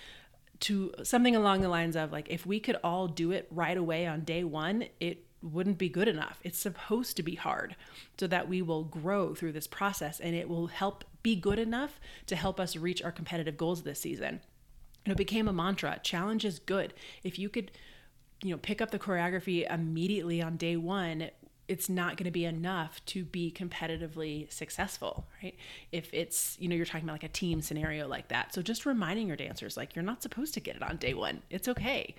to 0.62 0.91
something 1.03 1.36
along 1.36 1.62
the 1.62 1.69
lines 1.69 1.95
of 1.95 2.12
like 2.12 2.29
if 2.29 2.45
we 2.45 2.60
could 2.60 2.77
all 2.83 3.07
do 3.07 3.31
it 3.31 3.48
right 3.51 3.77
away 3.77 4.07
on 4.07 4.21
day 4.21 4.43
1 4.43 4.86
it 5.00 5.24
wouldn't 5.41 5.77
be 5.77 5.89
good 5.89 6.07
enough. 6.07 6.39
It's 6.43 6.60
supposed 6.60 7.17
to 7.17 7.24
be 7.24 7.36
hard 7.36 7.75
so 8.17 8.27
that 8.27 8.48
we 8.48 8.62
will 8.62 8.83
grow 8.83 9.33
through 9.33 9.53
this 9.53 9.67
process 9.67 10.19
and 10.19 10.36
it 10.36 10.48
will 10.48 10.67
help 10.67 11.03
be 11.24 11.36
good 11.36 11.60
enough 11.60 12.00
to 12.27 12.36
help 12.36 12.60
us 12.60 12.75
reach 12.75 13.01
our 13.01 13.12
competitive 13.12 13.57
goals 13.57 13.83
this 13.83 14.00
season. 14.00 14.41
And 15.05 15.12
it 15.12 15.17
became 15.17 15.48
a 15.48 15.53
mantra 15.53 16.00
challenge 16.03 16.45
is 16.45 16.60
good. 16.60 16.93
If 17.24 17.39
you 17.39 17.50
could, 17.50 17.71
you 18.43 18.51
know, 18.51 18.57
pick 18.57 18.81
up 18.81 18.91
the 18.91 19.00
choreography 19.00 19.71
immediately 19.71 20.41
on 20.41 20.57
day 20.57 20.77
one, 20.77 21.31
it's 21.67 21.88
not 21.88 22.17
going 22.17 22.25
to 22.25 22.31
be 22.31 22.43
enough 22.43 23.03
to 23.05 23.24
be 23.24 23.50
competitively 23.50 24.51
successful, 24.51 25.25
right? 25.41 25.55
If 25.91 26.13
it's, 26.13 26.57
you 26.60 26.67
know, 26.67 26.75
you're 26.75 26.86
talking 26.86 27.05
about 27.05 27.13
like 27.13 27.24
a 27.24 27.29
team 27.29 27.62
scenario 27.62 28.07
like 28.07 28.27
that. 28.27 28.53
So 28.53 28.62
just 28.62 28.86
reminding 28.86 29.27
your 29.27 29.38
dancers, 29.38 29.77
like, 29.77 29.95
you're 29.95 30.03
not 30.03 30.21
supposed 30.21 30.53
to 30.55 30.60
get 30.60 30.75
it 30.75 30.83
on 30.83 30.98
day 30.98 31.13
one. 31.13 31.43
It's 31.50 31.69
okay? 31.69 32.13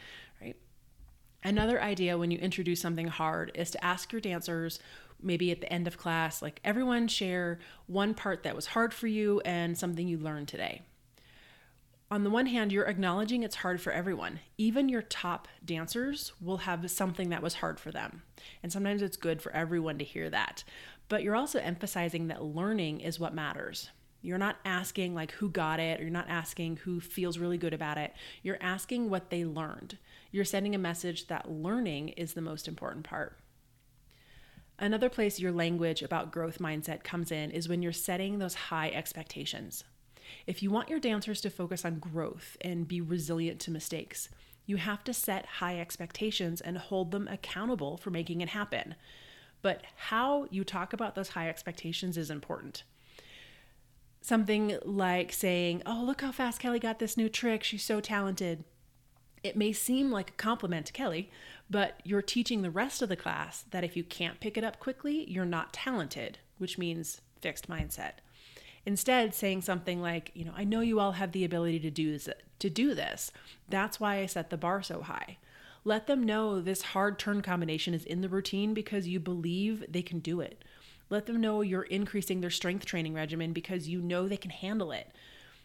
Another 1.45 1.83
idea 1.83 2.19
when 2.19 2.31
you 2.31 2.39
introduce 2.39 2.81
something 2.81 3.09
hard 3.09 3.51
is 3.55 3.71
to 3.73 3.85
ask 3.85 4.13
your 4.13 4.21
dancers, 4.21 4.79
maybe 5.21 5.51
at 5.51 5.61
the 5.61 5.73
end 5.73 5.87
of 5.87 5.99
class, 5.99 6.41
like 6.41 6.61
everyone 6.65 7.09
share 7.09 7.59
one 7.87 8.15
part 8.15 8.45
that 8.45 8.55
was 8.55 8.67
hard 8.67 8.95
for 8.95 9.09
you 9.09 9.41
and 9.45 9.77
something 9.77 10.07
you 10.07 10.19
learned 10.19 10.49
today. 10.49 10.83
On 12.13 12.25
the 12.25 12.31
one 12.31 12.47
hand, 12.47 12.73
you're 12.73 12.85
acknowledging 12.85 13.43
it's 13.43 13.57
hard 13.57 13.81
for 13.81 13.91
everyone. 13.91 14.41
Even 14.59 14.91
your 14.91 15.01
top 15.01 15.49
dancers 15.65 16.33
will 16.43 16.59
have 16.59 16.91
something 16.91 17.31
that 17.31 17.43
was 17.43 17.55
hard 17.55 17.81
for 17.81 17.91
them. 17.91 18.23
And 18.63 18.71
sometimes 18.71 19.01
it's 19.01 19.17
good 19.17 19.41
for 19.41 19.51
everyone 19.53 19.97
to 19.97 20.05
hear 20.05 20.29
that. 20.29 20.63
But 21.09 21.23
you're 21.23 21.35
also 21.35 21.59
emphasizing 21.59 22.29
that 22.29 22.45
learning 22.45 23.01
is 23.01 23.19
what 23.19 23.35
matters. 23.35 23.89
You're 24.21 24.37
not 24.37 24.59
asking 24.65 25.15
like 25.15 25.33
who 25.33 25.49
got 25.49 25.81
it, 25.81 26.01
or 26.01 26.03
you're 26.03 26.13
not 26.13 26.29
asking 26.29 26.77
who 26.77 27.01
feels 27.01 27.39
really 27.39 27.59
good 27.59 27.75
about 27.75 27.97
it. 27.97 28.13
You're 28.43 28.59
asking 28.61 29.09
what 29.09 29.31
they 29.31 29.47
learned. 29.47 29.97
You're 30.33 30.45
sending 30.45 30.75
a 30.75 30.79
message 30.79 31.29
that 31.29 31.51
learning 31.51 32.09
is 32.11 32.35
the 32.35 32.41
most 32.41 32.67
important 32.67 33.05
part. 33.05 33.39
Another 34.79 35.09
place 35.09 35.39
your 35.39 35.53
language 35.53 36.03
about 36.03 36.33
growth 36.33 36.59
mindset 36.59 37.05
comes 37.05 37.31
in 37.31 37.53
is 37.53 37.69
when 37.69 37.83
you're 37.83 37.93
setting 37.93 38.39
those 38.39 38.55
high 38.55 38.91
expectations. 38.91 39.85
If 40.47 40.63
you 40.63 40.71
want 40.71 40.89
your 40.89 40.99
dancers 40.99 41.41
to 41.43 41.51
focus 41.51 41.85
on 41.85 42.01
growth 42.01 42.57
and 42.63 42.89
be 42.89 43.01
resilient 43.01 43.61
to 43.61 43.71
mistakes, 43.71 44.29
you 44.67 44.77
have 44.77 45.05
to 45.05 45.13
set 45.13 45.47
high 45.47 45.79
expectations 45.79 46.61
and 46.61 46.79
hold 46.79 47.11
them 47.11 47.29
accountable 47.29 47.97
for 47.97 48.11
making 48.11 48.41
it 48.41 48.49
happen. 48.49 48.95
But 49.61 49.83
how 49.95 50.49
you 50.51 50.65
talk 50.65 50.93
about 50.93 51.15
those 51.15 51.29
high 51.29 51.49
expectations 51.49 52.17
is 52.17 52.31
important 52.31 52.83
something 54.23 54.79
like 54.85 55.33
saying, 55.33 55.83
Oh, 55.85 56.03
look 56.05 56.23
how 56.23 56.33
fast 56.33 56.61
Kelly 56.61 56.79
got 56.79 56.99
this 56.99 57.17
new 57.17 57.29
trick. 57.29 57.63
She's 57.63 57.85
so 57.85 58.01
talented. 58.01 58.65
It 59.43 59.57
may 59.57 59.73
seem 59.73 60.11
like 60.11 60.31
a 60.31 60.35
compliment 60.35 60.87
to 60.87 60.93
Kelly, 60.93 61.31
but 61.69 62.01
you're 62.05 62.23
teaching 62.23 62.63
the 62.63 62.71
rest 62.71 63.03
of 63.03 63.09
the 63.09 63.17
class 63.17 63.65
that 63.71 63.85
if 63.85 63.97
you 63.97 64.05
can't 64.05 64.41
pick 64.41 64.57
it 64.57 64.65
up 64.65 64.79
quickly, 64.79 65.29
you're 65.29 65.45
not 65.45 65.73
talented, 65.73 66.39
which 66.59 66.79
means 66.79 67.21
fixed 67.41 67.69
mindset. 67.69 68.15
Instead, 68.85 69.35
saying 69.35 69.63
something 69.63 70.01
like, 70.01 70.31
you 70.35 70.45
know, 70.45 70.53
I 70.57 70.65
know 70.65 70.81
you 70.81 70.99
all 70.99 71.13
have 71.13 71.33
the 71.33 71.45
ability 71.45 71.81
to 71.81 71.91
do 71.91 72.13
this, 72.13 72.29
to 72.59 72.71
do 72.71 72.95
this. 72.95 73.31
That's 73.69 74.01
why 74.01 74.17
I 74.17 74.27
set 74.27 74.51
the 74.51 74.57
bar 74.57 74.83
so 74.83 75.03
high. 75.03 75.39
Let 75.85 76.07
them 76.07 76.25
know 76.25 76.61
this 76.61 76.83
hard 76.83 77.19
turn 77.19 77.43
combination 77.43 77.95
is 77.95 78.05
in 78.05 78.21
the 78.21 78.29
routine 78.29 78.75
because 78.75 79.09
you 79.09 79.19
believe 79.19 79.85
they 79.89 80.03
can 80.03 80.21
do 80.21 80.41
it. 80.41 80.65
Let 81.11 81.27
them 81.27 81.41
know 81.41 81.61
you're 81.61 81.83
increasing 81.83 82.41
their 82.41 82.51
strength 82.51 82.87
training 82.87 83.15
regimen 83.15 83.53
because 83.53 83.89
you 83.89 84.01
know 84.01 84.29
they 84.29 84.37
can 84.37 84.51
handle 84.51 84.93
it. 84.93 85.13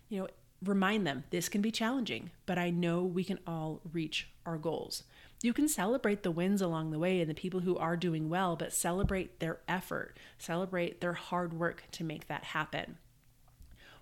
You 0.09 0.21
know, 0.21 0.27
remind 0.63 1.05
them 1.05 1.23
this 1.29 1.49
can 1.49 1.61
be 1.61 1.71
challenging, 1.71 2.31
but 2.45 2.57
I 2.57 2.69
know 2.69 3.03
we 3.03 3.23
can 3.23 3.39
all 3.45 3.81
reach 3.91 4.29
our 4.45 4.57
goals. 4.57 5.03
You 5.43 5.53
can 5.53 5.67
celebrate 5.67 6.23
the 6.23 6.31
wins 6.31 6.61
along 6.61 6.89
the 6.91 6.99
way 6.99 7.21
and 7.21 7.29
the 7.29 7.35
people 7.35 7.59
who 7.59 7.77
are 7.77 7.95
doing 7.95 8.27
well, 8.27 8.55
but 8.55 8.73
celebrate 8.73 9.39
their 9.39 9.59
effort, 9.67 10.17
celebrate 10.39 10.99
their 10.99 11.13
hard 11.13 11.53
work 11.53 11.83
to 11.91 12.03
make 12.03 12.27
that 12.27 12.43
happen. 12.45 12.97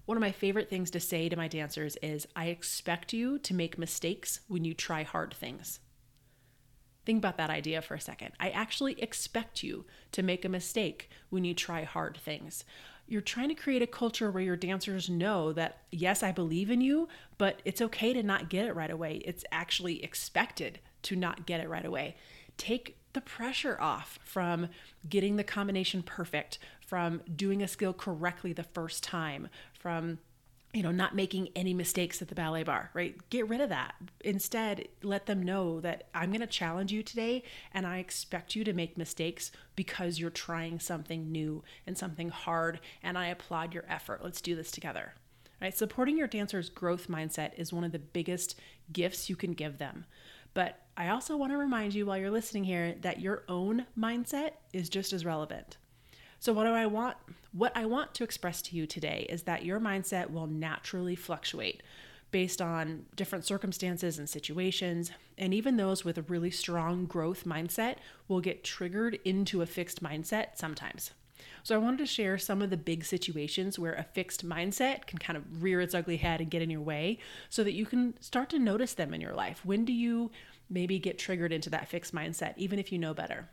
One 0.05 0.17
of 0.17 0.21
my 0.21 0.31
favorite 0.31 0.69
things 0.69 0.91
to 0.91 0.99
say 0.99 1.27
to 1.29 1.35
my 1.35 1.47
dancers 1.47 1.97
is 2.01 2.27
I 2.35 2.45
expect 2.45 3.11
you 3.11 3.39
to 3.39 3.53
make 3.53 3.77
mistakes 3.77 4.39
when 4.47 4.63
you 4.63 4.73
try 4.73 5.03
hard 5.03 5.33
things. 5.33 5.79
Think 7.05 7.19
about 7.19 7.37
that 7.37 7.49
idea 7.49 7.81
for 7.81 7.95
a 7.95 8.01
second. 8.01 8.31
I 8.39 8.49
actually 8.49 8.93
expect 9.01 9.61
you 9.61 9.85
to 10.11 10.23
make 10.23 10.45
a 10.45 10.49
mistake 10.49 11.09
when 11.29 11.43
you 11.43 11.53
try 11.53 11.83
hard 11.83 12.17
things. 12.17 12.63
You're 13.07 13.21
trying 13.21 13.49
to 13.49 13.55
create 13.55 13.81
a 13.81 13.87
culture 13.87 14.31
where 14.31 14.43
your 14.43 14.55
dancers 14.55 15.09
know 15.09 15.53
that, 15.53 15.79
yes, 15.91 16.23
I 16.23 16.31
believe 16.31 16.71
in 16.71 16.81
you, 16.81 17.07
but 17.37 17.61
it's 17.63 17.81
okay 17.81 18.13
to 18.13 18.23
not 18.23 18.49
get 18.49 18.65
it 18.65 18.75
right 18.75 18.89
away. 18.89 19.21
It's 19.25 19.45
actually 19.51 20.03
expected 20.03 20.79
to 21.03 21.15
not 21.15 21.45
get 21.45 21.59
it 21.59 21.69
right 21.69 21.85
away. 21.85 22.15
Take 22.57 22.97
the 23.13 23.21
pressure 23.21 23.77
off 23.79 24.19
from 24.23 24.69
getting 25.07 25.35
the 25.35 25.43
combination 25.43 26.01
perfect, 26.01 26.57
from 26.81 27.21
doing 27.35 27.61
a 27.61 27.67
skill 27.67 27.93
correctly 27.93 28.53
the 28.53 28.63
first 28.63 29.03
time, 29.03 29.49
from 29.73 30.19
you 30.75 30.83
know, 30.83 30.91
not 30.91 31.15
making 31.15 31.47
any 31.55 31.73
mistakes 31.73 32.21
at 32.21 32.27
the 32.27 32.35
ballet 32.35 32.61
barre, 32.61 32.89
right? 32.93 33.15
Get 33.29 33.47
rid 33.47 33.61
of 33.61 33.69
that. 33.69 33.95
Instead, 34.19 34.89
let 35.03 35.25
them 35.25 35.41
know 35.41 35.79
that 35.79 36.09
I'm 36.13 36.31
going 36.31 36.41
to 36.41 36.47
challenge 36.47 36.91
you 36.91 37.01
today 37.01 37.43
and 37.73 37.87
I 37.87 37.99
expect 37.99 38.57
you 38.57 38.65
to 38.65 38.73
make 38.73 38.97
mistakes 38.97 39.51
because 39.77 40.19
you're 40.19 40.29
trying 40.29 40.81
something 40.81 41.31
new 41.31 41.63
and 41.87 41.97
something 41.97 42.27
hard 42.27 42.81
and 43.01 43.17
I 43.17 43.27
applaud 43.27 43.73
your 43.73 43.85
effort. 43.87 44.21
Let's 44.21 44.41
do 44.41 44.53
this 44.53 44.69
together. 44.69 45.13
Right? 45.61 45.75
Supporting 45.75 46.17
your 46.17 46.27
dancer's 46.27 46.69
growth 46.69 47.07
mindset 47.07 47.51
is 47.55 47.71
one 47.71 47.85
of 47.85 47.93
the 47.93 47.99
biggest 47.99 48.59
gifts 48.91 49.29
you 49.29 49.37
can 49.37 49.53
give 49.53 49.77
them. 49.77 50.03
But 50.53 50.81
I 50.97 51.07
also 51.07 51.37
want 51.37 51.53
to 51.53 51.57
remind 51.57 51.93
you 51.93 52.05
while 52.05 52.17
you're 52.17 52.29
listening 52.29 52.65
here 52.65 52.95
that 52.99 53.21
your 53.21 53.43
own 53.47 53.85
mindset 53.97 54.51
is 54.73 54.89
just 54.89 55.13
as 55.13 55.23
relevant. 55.23 55.77
So 56.39 56.53
what 56.53 56.65
do 56.65 56.71
I 56.71 56.85
want? 56.85 57.17
What 57.53 57.75
I 57.75 57.85
want 57.85 58.13
to 58.15 58.23
express 58.23 58.61
to 58.63 58.75
you 58.75 58.85
today 58.85 59.25
is 59.29 59.43
that 59.43 59.65
your 59.65 59.79
mindset 59.79 60.29
will 60.29 60.47
naturally 60.47 61.15
fluctuate 61.15 61.81
based 62.31 62.61
on 62.61 63.05
different 63.15 63.45
circumstances 63.45 64.19
and 64.19 64.27
situations, 64.27 65.11
and 65.37 65.53
even 65.53 65.77
those 65.77 66.03
with 66.03 66.17
a 66.17 66.21
really 66.23 66.51
strong 66.51 67.05
growth 67.05 67.45
mindset 67.45 67.95
will 68.27 68.41
get 68.41 68.63
triggered 68.63 69.17
into 69.23 69.61
a 69.61 69.65
fixed 69.65 70.03
mindset 70.03 70.47
sometimes. 70.55 71.11
So, 71.63 71.75
I 71.75 71.77
wanted 71.77 71.99
to 71.99 72.05
share 72.05 72.37
some 72.37 72.61
of 72.61 72.69
the 72.69 72.77
big 72.77 73.05
situations 73.05 73.79
where 73.79 73.93
a 73.93 74.03
fixed 74.03 74.45
mindset 74.47 75.07
can 75.07 75.17
kind 75.17 75.37
of 75.37 75.63
rear 75.63 75.81
its 75.81 75.95
ugly 75.95 76.17
head 76.17 76.41
and 76.41 76.51
get 76.51 76.61
in 76.61 76.69
your 76.69 76.81
way 76.81 77.19
so 77.49 77.63
that 77.63 77.73
you 77.73 77.85
can 77.85 78.21
start 78.21 78.49
to 78.49 78.59
notice 78.59 78.93
them 78.93 79.13
in 79.13 79.21
your 79.21 79.33
life. 79.33 79.65
When 79.65 79.85
do 79.85 79.93
you 79.93 80.29
maybe 80.69 80.99
get 80.99 81.17
triggered 81.17 81.51
into 81.51 81.69
that 81.71 81.87
fixed 81.87 82.13
mindset, 82.13 82.53
even 82.57 82.79
if 82.79 82.91
you 82.91 82.99
know 82.99 83.13
better? 83.13 83.49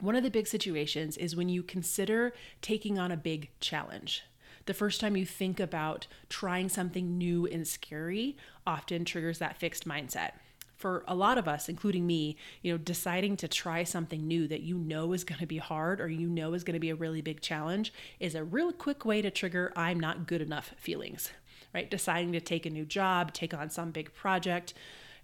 One 0.00 0.16
of 0.16 0.22
the 0.22 0.30
big 0.30 0.46
situations 0.46 1.18
is 1.18 1.36
when 1.36 1.50
you 1.50 1.62
consider 1.62 2.32
taking 2.62 2.98
on 2.98 3.12
a 3.12 3.18
big 3.18 3.50
challenge. 3.60 4.24
The 4.64 4.72
first 4.72 4.98
time 4.98 5.14
you 5.14 5.26
think 5.26 5.60
about 5.60 6.06
trying 6.30 6.70
something 6.70 7.18
new 7.18 7.46
and 7.46 7.68
scary 7.68 8.38
often 8.66 9.04
triggers 9.04 9.38
that 9.38 9.58
fixed 9.58 9.86
mindset. 9.86 10.32
for 10.76 11.04
a 11.06 11.14
lot 11.14 11.36
of 11.36 11.46
us, 11.46 11.68
including 11.68 12.06
me, 12.06 12.38
you 12.62 12.72
know, 12.72 12.78
deciding 12.78 13.36
to 13.36 13.46
try 13.46 13.84
something 13.84 14.26
new 14.26 14.48
that 14.48 14.62
you 14.62 14.78
know 14.78 15.12
is 15.12 15.24
going 15.24 15.38
to 15.38 15.46
be 15.46 15.58
hard 15.58 16.00
or 16.00 16.08
you 16.08 16.26
know 16.26 16.54
is 16.54 16.64
going 16.64 16.72
to 16.72 16.80
be 16.80 16.88
a 16.88 16.94
really 16.94 17.20
big 17.20 17.42
challenge 17.42 17.92
is 18.18 18.34
a 18.34 18.42
real 18.42 18.72
quick 18.72 19.04
way 19.04 19.20
to 19.20 19.30
trigger 19.30 19.74
I'm 19.76 20.00
not 20.00 20.26
good 20.26 20.40
enough 20.40 20.72
feelings, 20.78 21.32
right? 21.74 21.90
Deciding 21.90 22.32
to 22.32 22.40
take 22.40 22.64
a 22.64 22.70
new 22.70 22.86
job, 22.86 23.34
take 23.34 23.52
on 23.52 23.68
some 23.68 23.90
big 23.90 24.14
project, 24.14 24.72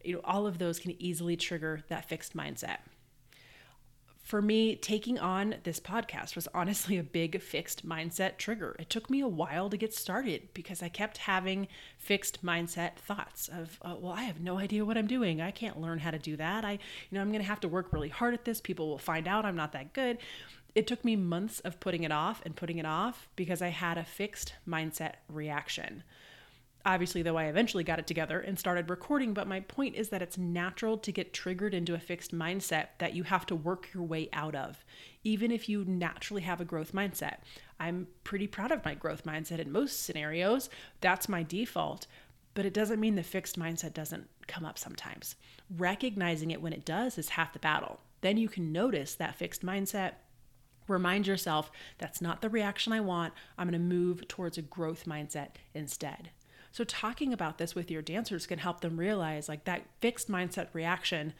you 0.04 0.16
know, 0.16 0.20
all 0.24 0.46
of 0.46 0.58
those 0.58 0.78
can 0.78 0.94
easily 1.02 1.38
trigger 1.38 1.84
that 1.88 2.06
fixed 2.06 2.36
mindset 2.36 2.80
for 4.26 4.42
me, 4.42 4.74
taking 4.74 5.20
on 5.20 5.54
this 5.62 5.78
podcast 5.78 6.34
was 6.34 6.48
honestly 6.52 6.98
a 6.98 7.04
big 7.04 7.40
fixed 7.40 7.88
mindset 7.88 8.38
trigger. 8.38 8.74
It 8.76 8.90
took 8.90 9.08
me 9.08 9.20
a 9.20 9.28
while 9.28 9.70
to 9.70 9.76
get 9.76 9.94
started 9.94 10.48
because 10.52 10.82
I 10.82 10.88
kept 10.88 11.18
having 11.18 11.68
fixed 11.96 12.44
mindset 12.44 12.96
thoughts 12.96 13.46
of, 13.46 13.78
uh, 13.82 13.94
well, 14.00 14.12
I 14.12 14.24
have 14.24 14.40
no 14.40 14.58
idea 14.58 14.84
what 14.84 14.98
I'm 14.98 15.06
doing. 15.06 15.40
I 15.40 15.52
can't 15.52 15.80
learn 15.80 16.00
how 16.00 16.10
to 16.10 16.18
do 16.18 16.36
that. 16.38 16.64
I, 16.64 16.72
you 16.72 16.78
know, 17.12 17.20
I'm 17.20 17.30
going 17.30 17.40
to 17.40 17.46
have 17.46 17.60
to 17.60 17.68
work 17.68 17.92
really 17.92 18.08
hard 18.08 18.34
at 18.34 18.44
this. 18.44 18.60
People 18.60 18.88
will 18.88 18.98
find 18.98 19.28
out 19.28 19.44
I'm 19.44 19.54
not 19.54 19.70
that 19.74 19.92
good. 19.92 20.18
It 20.74 20.88
took 20.88 21.04
me 21.04 21.14
months 21.14 21.60
of 21.60 21.78
putting 21.78 22.02
it 22.02 22.10
off 22.10 22.42
and 22.44 22.56
putting 22.56 22.78
it 22.78 22.84
off 22.84 23.28
because 23.36 23.62
I 23.62 23.68
had 23.68 23.96
a 23.96 24.04
fixed 24.04 24.54
mindset 24.68 25.12
reaction. 25.28 26.02
Obviously, 26.86 27.20
though, 27.22 27.36
I 27.36 27.46
eventually 27.46 27.82
got 27.82 27.98
it 27.98 28.06
together 28.06 28.38
and 28.38 28.56
started 28.56 28.88
recording, 28.88 29.34
but 29.34 29.48
my 29.48 29.58
point 29.58 29.96
is 29.96 30.10
that 30.10 30.22
it's 30.22 30.38
natural 30.38 30.96
to 30.98 31.10
get 31.10 31.32
triggered 31.32 31.74
into 31.74 31.94
a 31.94 31.98
fixed 31.98 32.32
mindset 32.32 32.90
that 32.98 33.12
you 33.12 33.24
have 33.24 33.44
to 33.46 33.56
work 33.56 33.88
your 33.92 34.04
way 34.04 34.28
out 34.32 34.54
of, 34.54 34.84
even 35.24 35.50
if 35.50 35.68
you 35.68 35.84
naturally 35.84 36.42
have 36.42 36.60
a 36.60 36.64
growth 36.64 36.92
mindset. 36.92 37.38
I'm 37.80 38.06
pretty 38.22 38.46
proud 38.46 38.70
of 38.70 38.84
my 38.84 38.94
growth 38.94 39.24
mindset 39.24 39.58
in 39.58 39.72
most 39.72 40.04
scenarios. 40.04 40.70
That's 41.00 41.28
my 41.28 41.42
default, 41.42 42.06
but 42.54 42.64
it 42.64 42.72
doesn't 42.72 43.00
mean 43.00 43.16
the 43.16 43.24
fixed 43.24 43.58
mindset 43.58 43.92
doesn't 43.92 44.28
come 44.46 44.64
up 44.64 44.78
sometimes. 44.78 45.34
Recognizing 45.76 46.52
it 46.52 46.62
when 46.62 46.72
it 46.72 46.84
does 46.84 47.18
is 47.18 47.30
half 47.30 47.52
the 47.52 47.58
battle. 47.58 47.98
Then 48.20 48.36
you 48.36 48.48
can 48.48 48.70
notice 48.70 49.16
that 49.16 49.34
fixed 49.34 49.66
mindset. 49.66 50.12
Remind 50.86 51.26
yourself 51.26 51.72
that's 51.98 52.20
not 52.20 52.42
the 52.42 52.48
reaction 52.48 52.92
I 52.92 53.00
want. 53.00 53.34
I'm 53.58 53.68
going 53.68 53.72
to 53.72 53.84
move 53.84 54.28
towards 54.28 54.56
a 54.56 54.62
growth 54.62 55.04
mindset 55.04 55.48
instead. 55.74 56.30
So, 56.76 56.84
talking 56.84 57.32
about 57.32 57.56
this 57.56 57.74
with 57.74 57.90
your 57.90 58.02
dancers 58.02 58.46
can 58.46 58.58
help 58.58 58.82
them 58.82 58.98
realize 58.98 59.48
like 59.48 59.64
that 59.64 59.86
fixed 60.00 60.30
mindset 60.30 60.66
reaction 60.74 61.32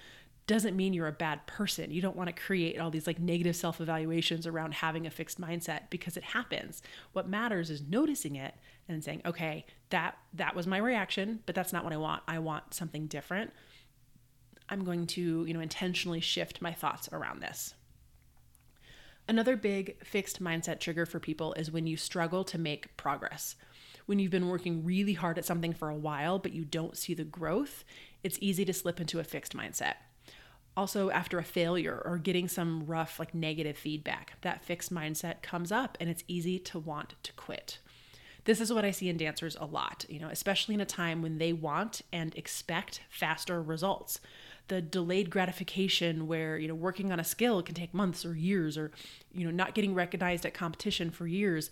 doesn't 0.47 0.75
mean 0.75 0.95
you're 0.95 1.09
a 1.09 1.13
bad 1.13 1.47
person. 1.47 1.91
You 1.91 2.01
don't 2.01 2.17
want 2.17 2.35
to 2.35 2.43
create 2.43 2.81
all 2.81 2.89
these 2.89 3.07
like 3.07 3.19
negative 3.19 3.55
self 3.55 3.79
evaluations 3.79 4.47
around 4.47 4.73
having 4.73 5.07
a 5.07 5.11
fixed 5.11 5.39
mindset 5.39 5.91
because 5.91 6.17
it 6.17 6.23
happens. 6.25 6.81
What 7.13 7.29
matters 7.29 7.69
is 7.69 7.83
noticing 7.83 8.37
it 8.37 8.55
and 8.89 9.05
saying, 9.05 9.21
okay, 9.27 9.67
that 9.91 10.17
that 10.33 10.57
was 10.57 10.67
my 10.67 10.79
reaction, 10.79 11.41
but 11.45 11.55
that's 11.55 11.71
not 11.71 11.85
what 11.85 11.93
I 11.93 11.99
want. 11.99 12.23
I 12.27 12.39
want 12.39 12.73
something 12.73 13.07
different. 13.07 13.53
I'm 14.71 14.85
going 14.85 15.07
to, 15.09 15.45
you 15.45 15.53
know, 15.53 15.61
intentionally 15.61 16.21
shift 16.21 16.63
my 16.63 16.73
thoughts 16.73 17.11
around 17.13 17.43
this. 17.43 17.75
Another 19.29 19.55
big 19.55 20.03
fixed 20.03 20.43
mindset 20.43 20.81
trigger 20.81 21.05
for 21.05 21.21
people 21.21 21.53
is 21.59 21.71
when 21.71 21.87
you 21.87 21.99
struggle 21.99 22.43
to 22.45 22.57
make 22.57 22.97
progress 22.97 23.57
when 24.07 24.19
you've 24.19 24.31
been 24.31 24.49
working 24.49 24.85
really 24.85 25.13
hard 25.13 25.37
at 25.39 25.45
something 25.45 25.73
for 25.73 25.89
a 25.89 25.97
while, 25.97 26.39
but 26.39 26.53
you 26.53 26.65
don't 26.65 26.97
see 26.97 27.13
the 27.15 27.25
growth, 27.25 27.85
it's 28.23 28.39
easy 28.41 28.65
to 28.65 28.73
slip 28.73 29.01
into 29.01 29.21
a 29.21 29.25
fixed 29.25 29.57
mindset. 29.57 29.95
Also, 30.77 31.11
after 31.11 31.39
a 31.39 31.45
failure 31.45 32.03
or 32.05 32.19
getting 32.19 32.49
some 32.49 32.85
rough, 32.87 33.19
like 33.19 33.35
negative 33.35 33.77
feedback, 33.77 34.35
that 34.43 34.65
fixed 34.65 34.93
mindset 34.93 35.43
comes 35.43 35.73
up 35.73 35.97
and 36.01 36.11
it's 36.11 36.25
easy 36.29 36.59
to 36.59 36.79
want 36.79 37.15
to 37.23 37.33
quit. 37.33 37.79
This 38.45 38.61
is 38.61 38.73
what 38.73 38.85
I 38.85 38.93
see 38.93 39.09
in 39.09 39.17
dancers 39.17 39.57
a 39.59 39.65
lot, 39.65 40.05
you 40.09 40.21
know, 40.21 40.29
especially 40.29 40.75
in 40.75 40.81
a 40.81 40.87
time 40.87 41.21
when 41.21 41.39
they 41.39 41.53
want 41.53 42.03
and 42.13 42.33
expect 42.37 43.01
faster 43.09 43.61
results. 43.61 44.21
The 44.69 44.81
delayed 44.81 45.31
gratification 45.31 46.29
where, 46.29 46.57
you 46.57 46.69
know, 46.69 46.75
working 46.75 47.11
on 47.11 47.19
a 47.19 47.25
skill 47.25 47.63
can 47.63 47.75
take 47.75 47.93
months 47.93 48.25
or 48.25 48.37
years 48.37 48.79
or, 48.79 48.93
you 49.33 49.45
know, 49.45 49.51
not 49.51 49.75
getting 49.75 49.95
recognized 49.95 50.47
at 50.47 50.55
competition 50.55 51.11
for 51.11 51.27
years 51.27 51.71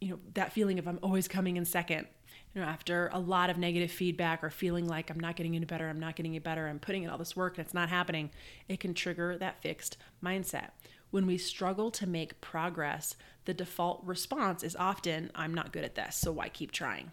you 0.00 0.10
know, 0.10 0.18
that 0.34 0.52
feeling 0.52 0.78
of 0.78 0.86
I'm 0.86 0.98
always 1.02 1.28
coming 1.28 1.56
in 1.56 1.64
second. 1.64 2.06
You 2.54 2.62
know, 2.62 2.68
after 2.68 3.10
a 3.12 3.18
lot 3.18 3.50
of 3.50 3.58
negative 3.58 3.90
feedback 3.90 4.42
or 4.42 4.50
feeling 4.50 4.86
like 4.86 5.10
I'm 5.10 5.20
not 5.20 5.36
getting 5.36 5.54
any 5.54 5.66
better, 5.66 5.88
I'm 5.88 6.00
not 6.00 6.16
getting 6.16 6.32
any 6.32 6.38
better, 6.38 6.68
I'm 6.68 6.78
putting 6.78 7.02
in 7.02 7.10
all 7.10 7.18
this 7.18 7.36
work 7.36 7.58
and 7.58 7.64
it's 7.64 7.74
not 7.74 7.90
happening, 7.90 8.30
it 8.66 8.80
can 8.80 8.94
trigger 8.94 9.36
that 9.38 9.60
fixed 9.60 9.98
mindset. 10.24 10.70
When 11.10 11.26
we 11.26 11.38
struggle 11.38 11.90
to 11.92 12.06
make 12.06 12.40
progress, 12.40 13.14
the 13.44 13.54
default 13.54 14.02
response 14.04 14.62
is 14.62 14.74
often, 14.74 15.30
I'm 15.34 15.54
not 15.54 15.72
good 15.72 15.84
at 15.84 15.94
this, 15.94 16.16
so 16.16 16.32
why 16.32 16.48
keep 16.48 16.72
trying? 16.72 17.12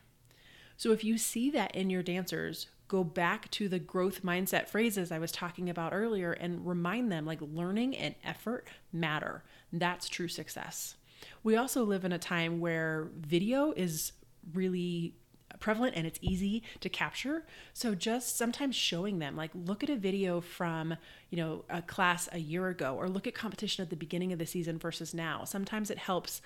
So 0.77 0.91
if 0.91 1.03
you 1.03 1.17
see 1.17 1.51
that 1.51 1.75
in 1.75 1.89
your 1.89 2.03
dancers, 2.03 2.67
go 2.87 3.03
back 3.03 3.49
to 3.51 3.67
the 3.67 3.79
growth 3.79 4.23
mindset 4.23 4.67
phrases 4.67 5.11
I 5.11 5.19
was 5.19 5.31
talking 5.31 5.69
about 5.69 5.93
earlier 5.93 6.31
and 6.31 6.65
remind 6.65 7.11
them 7.11 7.25
like 7.25 7.39
learning 7.41 7.97
and 7.97 8.15
effort 8.23 8.67
matter. 8.91 9.43
That's 9.71 10.09
true 10.09 10.27
success. 10.27 10.95
We 11.43 11.55
also 11.55 11.83
live 11.83 12.05
in 12.05 12.11
a 12.11 12.19
time 12.19 12.59
where 12.59 13.09
video 13.15 13.73
is 13.73 14.13
really 14.53 15.15
prevalent 15.59 15.95
and 15.95 16.05
it's 16.05 16.19
easy 16.21 16.63
to 16.81 16.89
capture. 16.89 17.45
So 17.73 17.95
just 17.95 18.37
sometimes 18.37 18.75
showing 18.75 19.19
them 19.19 19.37
like 19.37 19.51
look 19.53 19.83
at 19.83 19.89
a 19.89 19.95
video 19.95 20.41
from, 20.41 20.95
you 21.29 21.37
know, 21.37 21.63
a 21.69 21.81
class 21.81 22.27
a 22.31 22.37
year 22.37 22.67
ago 22.67 22.95
or 22.95 23.07
look 23.07 23.27
at 23.27 23.33
competition 23.33 23.81
at 23.81 23.89
the 23.89 23.95
beginning 23.95 24.33
of 24.33 24.39
the 24.39 24.45
season 24.45 24.77
versus 24.77 25.13
now. 25.13 25.45
Sometimes 25.45 25.89
it 25.89 25.97
helps 25.97 26.41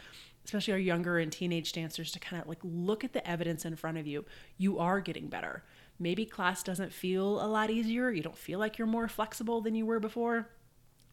especially 0.45 0.73
our 0.73 0.79
younger 0.79 1.17
and 1.17 1.31
teenage 1.31 1.73
dancers 1.73 2.11
to 2.11 2.19
kind 2.19 2.41
of 2.41 2.47
like 2.47 2.59
look 2.63 3.03
at 3.03 3.11
the 3.11 3.27
evidence 3.27 3.65
in 3.65 3.75
front 3.75 3.97
of 3.97 4.07
you. 4.07 4.23
You 4.57 4.79
are 4.79 5.01
getting 5.01 5.27
better. 5.27 5.63
Maybe 5.99 6.25
class 6.25 6.63
doesn't 6.63 6.93
feel 6.93 7.43
a 7.43 7.47
lot 7.47 7.69
easier. 7.69 8.11
You 8.11 8.21
don't 8.21 8.37
feel 8.37 8.59
like 8.59 8.77
you're 8.77 8.87
more 8.87 9.07
flexible 9.07 9.61
than 9.61 9.75
you 9.75 9.85
were 9.85 9.99
before 9.99 10.47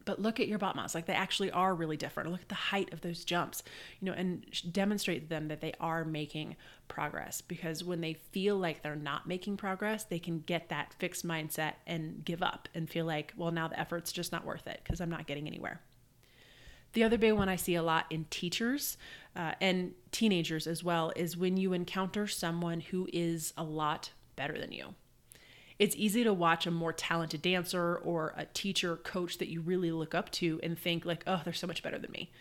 but 0.05 0.21
look 0.21 0.39
at 0.39 0.47
your 0.47 0.57
battements 0.57 0.95
like 0.95 1.05
they 1.05 1.13
actually 1.13 1.51
are 1.51 1.75
really 1.75 1.97
different 1.97 2.31
look 2.31 2.41
at 2.41 2.49
the 2.49 2.55
height 2.55 2.91
of 2.93 3.01
those 3.01 3.25
jumps 3.25 3.63
you 3.99 4.05
know 4.05 4.13
and 4.13 4.45
demonstrate 4.71 5.23
to 5.23 5.27
them 5.27 5.47
that 5.47 5.61
they 5.61 5.73
are 5.79 6.05
making 6.05 6.55
progress 6.87 7.41
because 7.41 7.83
when 7.83 8.01
they 8.01 8.13
feel 8.13 8.57
like 8.57 8.81
they're 8.81 8.95
not 8.95 9.27
making 9.27 9.57
progress 9.57 10.03
they 10.03 10.19
can 10.19 10.39
get 10.41 10.69
that 10.69 10.93
fixed 10.99 11.25
mindset 11.25 11.73
and 11.85 12.23
give 12.23 12.41
up 12.41 12.69
and 12.73 12.89
feel 12.89 13.05
like 13.05 13.33
well 13.35 13.51
now 13.51 13.67
the 13.67 13.79
effort's 13.79 14.11
just 14.11 14.31
not 14.31 14.45
worth 14.45 14.67
it 14.67 14.79
because 14.83 15.01
i'm 15.01 15.09
not 15.09 15.27
getting 15.27 15.47
anywhere 15.47 15.81
the 16.95 17.03
other 17.03 17.17
big 17.17 17.33
one 17.33 17.49
I 17.49 17.57
see 17.57 17.75
a 17.75 17.83
lot 17.83 18.05
in 18.09 18.25
teachers 18.29 18.97
uh, 19.35 19.51
and 19.59 19.91
teenagers 20.11 20.65
as 20.65 20.81
well 20.81 21.11
is 21.15 21.35
when 21.35 21.57
you 21.57 21.73
encounter 21.73 22.25
someone 22.25 22.79
who 22.79 23.09
is 23.11 23.53
a 23.57 23.63
lot 23.65 24.11
better 24.37 24.57
than 24.57 24.71
you. 24.71 24.95
It's 25.77 25.95
easy 25.95 26.23
to 26.23 26.33
watch 26.33 26.65
a 26.65 26.71
more 26.71 26.93
talented 26.93 27.41
dancer 27.41 27.97
or 27.97 28.33
a 28.37 28.45
teacher, 28.45 28.95
coach 28.95 29.37
that 29.39 29.49
you 29.49 29.61
really 29.61 29.91
look 29.91 30.15
up 30.15 30.31
to 30.33 30.59
and 30.63 30.77
think 30.77 31.05
like, 31.05 31.23
"Oh, 31.27 31.41
they're 31.43 31.53
so 31.53 31.67
much 31.67 31.83
better 31.83 31.99
than 31.99 32.11
me." 32.11 32.31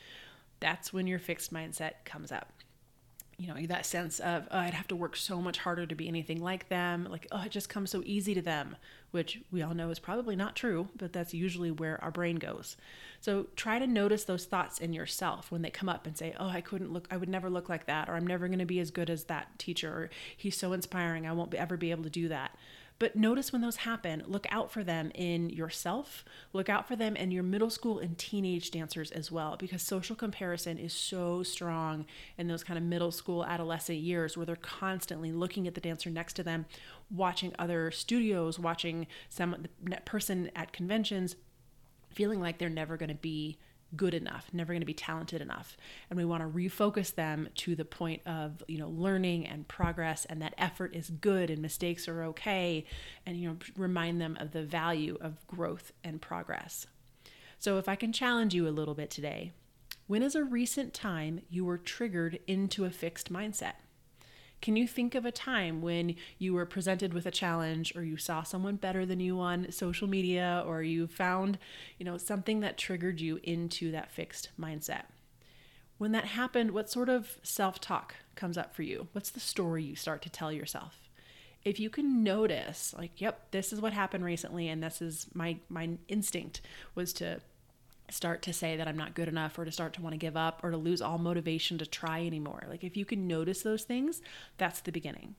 That's 0.60 0.92
when 0.92 1.06
your 1.06 1.18
fixed 1.18 1.52
mindset 1.52 2.04
comes 2.04 2.30
up. 2.30 2.52
You 3.36 3.48
know, 3.48 3.66
that 3.66 3.84
sense 3.84 4.20
of, 4.20 4.46
oh, 4.52 4.58
I'd 4.58 4.74
have 4.74 4.86
to 4.88 4.96
work 4.96 5.16
so 5.16 5.42
much 5.42 5.58
harder 5.58 5.86
to 5.86 5.94
be 5.96 6.06
anything 6.06 6.40
like 6.40 6.68
them. 6.68 7.08
Like, 7.10 7.26
oh, 7.32 7.42
it 7.42 7.50
just 7.50 7.68
comes 7.68 7.90
so 7.90 8.00
easy 8.06 8.32
to 8.34 8.40
them, 8.40 8.76
which 9.10 9.40
we 9.50 9.60
all 9.60 9.74
know 9.74 9.90
is 9.90 9.98
probably 9.98 10.36
not 10.36 10.54
true, 10.54 10.88
but 10.96 11.12
that's 11.12 11.34
usually 11.34 11.72
where 11.72 12.02
our 12.02 12.12
brain 12.12 12.36
goes. 12.36 12.76
So 13.20 13.48
try 13.56 13.80
to 13.80 13.88
notice 13.88 14.22
those 14.22 14.44
thoughts 14.44 14.78
in 14.78 14.92
yourself 14.92 15.50
when 15.50 15.62
they 15.62 15.70
come 15.70 15.88
up 15.88 16.06
and 16.06 16.16
say, 16.16 16.32
oh, 16.38 16.48
I 16.48 16.60
couldn't 16.60 16.92
look, 16.92 17.08
I 17.10 17.16
would 17.16 17.28
never 17.28 17.50
look 17.50 17.68
like 17.68 17.86
that, 17.86 18.08
or 18.08 18.14
I'm 18.14 18.26
never 18.26 18.46
going 18.46 18.60
to 18.60 18.64
be 18.66 18.78
as 18.78 18.92
good 18.92 19.10
as 19.10 19.24
that 19.24 19.58
teacher, 19.58 19.90
or 19.90 20.10
he's 20.36 20.56
so 20.56 20.72
inspiring, 20.72 21.26
I 21.26 21.32
won't 21.32 21.52
ever 21.54 21.76
be 21.76 21.90
able 21.90 22.04
to 22.04 22.10
do 22.10 22.28
that. 22.28 22.56
But 22.98 23.16
notice 23.16 23.52
when 23.52 23.60
those 23.60 23.76
happen, 23.76 24.22
look 24.26 24.46
out 24.50 24.70
for 24.70 24.84
them 24.84 25.10
in 25.14 25.50
yourself, 25.50 26.24
look 26.52 26.68
out 26.68 26.86
for 26.86 26.94
them 26.94 27.16
in 27.16 27.32
your 27.32 27.42
middle 27.42 27.70
school 27.70 27.98
and 27.98 28.16
teenage 28.16 28.70
dancers 28.70 29.10
as 29.10 29.32
well, 29.32 29.56
because 29.56 29.82
social 29.82 30.14
comparison 30.14 30.78
is 30.78 30.92
so 30.92 31.42
strong 31.42 32.06
in 32.38 32.46
those 32.46 32.62
kind 32.62 32.78
of 32.78 32.84
middle 32.84 33.10
school, 33.10 33.44
adolescent 33.44 33.98
years 33.98 34.36
where 34.36 34.46
they're 34.46 34.56
constantly 34.56 35.32
looking 35.32 35.66
at 35.66 35.74
the 35.74 35.80
dancer 35.80 36.08
next 36.08 36.34
to 36.34 36.44
them, 36.44 36.66
watching 37.10 37.52
other 37.58 37.90
studios, 37.90 38.58
watching 38.58 39.08
some 39.28 39.66
person 40.04 40.50
at 40.54 40.72
conventions, 40.72 41.34
feeling 42.10 42.40
like 42.40 42.58
they're 42.58 42.68
never 42.70 42.96
going 42.96 43.08
to 43.08 43.14
be 43.16 43.58
good 43.96 44.14
enough, 44.14 44.48
never 44.52 44.72
going 44.72 44.80
to 44.80 44.86
be 44.86 44.94
talented 44.94 45.40
enough. 45.40 45.76
And 46.10 46.16
we 46.16 46.24
want 46.24 46.42
to 46.42 46.48
refocus 46.48 47.14
them 47.14 47.48
to 47.56 47.74
the 47.74 47.84
point 47.84 48.22
of, 48.26 48.62
you 48.68 48.78
know, 48.78 48.88
learning 48.88 49.46
and 49.46 49.66
progress 49.68 50.24
and 50.24 50.40
that 50.42 50.54
effort 50.58 50.94
is 50.94 51.10
good 51.10 51.50
and 51.50 51.60
mistakes 51.62 52.08
are 52.08 52.22
okay 52.24 52.84
and 53.26 53.36
you 53.38 53.48
know, 53.48 53.56
remind 53.76 54.20
them 54.20 54.36
of 54.40 54.52
the 54.52 54.62
value 54.62 55.16
of 55.20 55.46
growth 55.46 55.92
and 56.02 56.20
progress. 56.20 56.86
So 57.58 57.78
if 57.78 57.88
I 57.88 57.96
can 57.96 58.12
challenge 58.12 58.54
you 58.54 58.68
a 58.68 58.70
little 58.70 58.94
bit 58.94 59.10
today, 59.10 59.52
when 60.06 60.22
is 60.22 60.34
a 60.34 60.44
recent 60.44 60.92
time 60.92 61.40
you 61.48 61.64
were 61.64 61.78
triggered 61.78 62.38
into 62.46 62.84
a 62.84 62.90
fixed 62.90 63.32
mindset? 63.32 63.74
Can 64.60 64.76
you 64.76 64.88
think 64.88 65.14
of 65.14 65.26
a 65.26 65.32
time 65.32 65.82
when 65.82 66.16
you 66.38 66.54
were 66.54 66.64
presented 66.64 67.12
with 67.12 67.26
a 67.26 67.30
challenge 67.30 67.94
or 67.94 68.02
you 68.02 68.16
saw 68.16 68.42
someone 68.42 68.76
better 68.76 69.04
than 69.04 69.20
you 69.20 69.38
on 69.38 69.70
social 69.70 70.08
media 70.08 70.62
or 70.66 70.82
you 70.82 71.06
found, 71.06 71.58
you 71.98 72.04
know, 72.04 72.16
something 72.16 72.60
that 72.60 72.78
triggered 72.78 73.20
you 73.20 73.40
into 73.42 73.90
that 73.90 74.10
fixed 74.10 74.50
mindset? 74.58 75.02
When 75.98 76.12
that 76.12 76.24
happened, 76.24 76.70
what 76.70 76.90
sort 76.90 77.08
of 77.08 77.38
self-talk 77.42 78.14
comes 78.34 78.56
up 78.56 78.74
for 78.74 78.82
you? 78.82 79.08
What's 79.12 79.30
the 79.30 79.40
story 79.40 79.84
you 79.84 79.96
start 79.96 80.22
to 80.22 80.30
tell 80.30 80.50
yourself? 80.50 81.04
if 81.64 81.80
you 81.80 81.88
can 81.88 82.22
notice 82.22 82.94
like 82.96 83.20
yep 83.20 83.50
this 83.50 83.72
is 83.72 83.80
what 83.80 83.92
happened 83.92 84.24
recently 84.24 84.68
and 84.68 84.82
this 84.82 85.00
is 85.00 85.26
my 85.34 85.56
my 85.68 85.88
instinct 86.08 86.60
was 86.94 87.12
to 87.12 87.40
start 88.10 88.42
to 88.42 88.52
say 88.52 88.76
that 88.76 88.86
I'm 88.86 88.96
not 88.96 89.14
good 89.14 89.28
enough 89.28 89.58
or 89.58 89.64
to 89.64 89.72
start 89.72 89.94
to 89.94 90.02
want 90.02 90.12
to 90.12 90.18
give 90.18 90.36
up 90.36 90.60
or 90.62 90.70
to 90.70 90.76
lose 90.76 91.00
all 91.00 91.18
motivation 91.18 91.78
to 91.78 91.86
try 91.86 92.24
anymore. 92.24 92.64
Like 92.68 92.84
if 92.84 92.96
you 92.96 93.04
can 93.04 93.26
notice 93.26 93.62
those 93.62 93.84
things, 93.84 94.20
that's 94.58 94.80
the 94.80 94.92
beginning. 94.92 95.34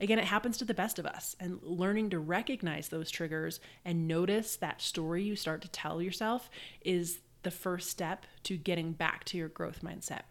Again, 0.00 0.18
it 0.18 0.24
happens 0.24 0.56
to 0.58 0.64
the 0.64 0.72
best 0.72 0.98
of 0.98 1.04
us, 1.04 1.36
and 1.38 1.60
learning 1.62 2.08
to 2.10 2.18
recognize 2.18 2.88
those 2.88 3.10
triggers 3.10 3.60
and 3.84 4.08
notice 4.08 4.56
that 4.56 4.80
story 4.80 5.22
you 5.22 5.36
start 5.36 5.60
to 5.60 5.68
tell 5.68 6.00
yourself 6.00 6.48
is 6.80 7.20
the 7.42 7.50
first 7.50 7.90
step 7.90 8.24
to 8.44 8.56
getting 8.56 8.92
back 8.92 9.24
to 9.24 9.36
your 9.36 9.48
growth 9.48 9.82
mindset. 9.82 10.22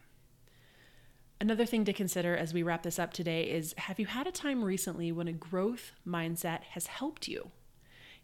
Another 1.39 1.65
thing 1.65 1.85
to 1.85 1.93
consider 1.93 2.35
as 2.35 2.53
we 2.53 2.63
wrap 2.63 2.83
this 2.83 2.99
up 2.99 3.13
today 3.13 3.43
is 3.43 3.73
have 3.77 3.99
you 3.99 4.07
had 4.07 4.27
a 4.27 4.31
time 4.31 4.63
recently 4.63 5.11
when 5.11 5.27
a 5.27 5.33
growth 5.33 5.93
mindset 6.05 6.63
has 6.71 6.87
helped 6.87 7.27
you? 7.27 7.51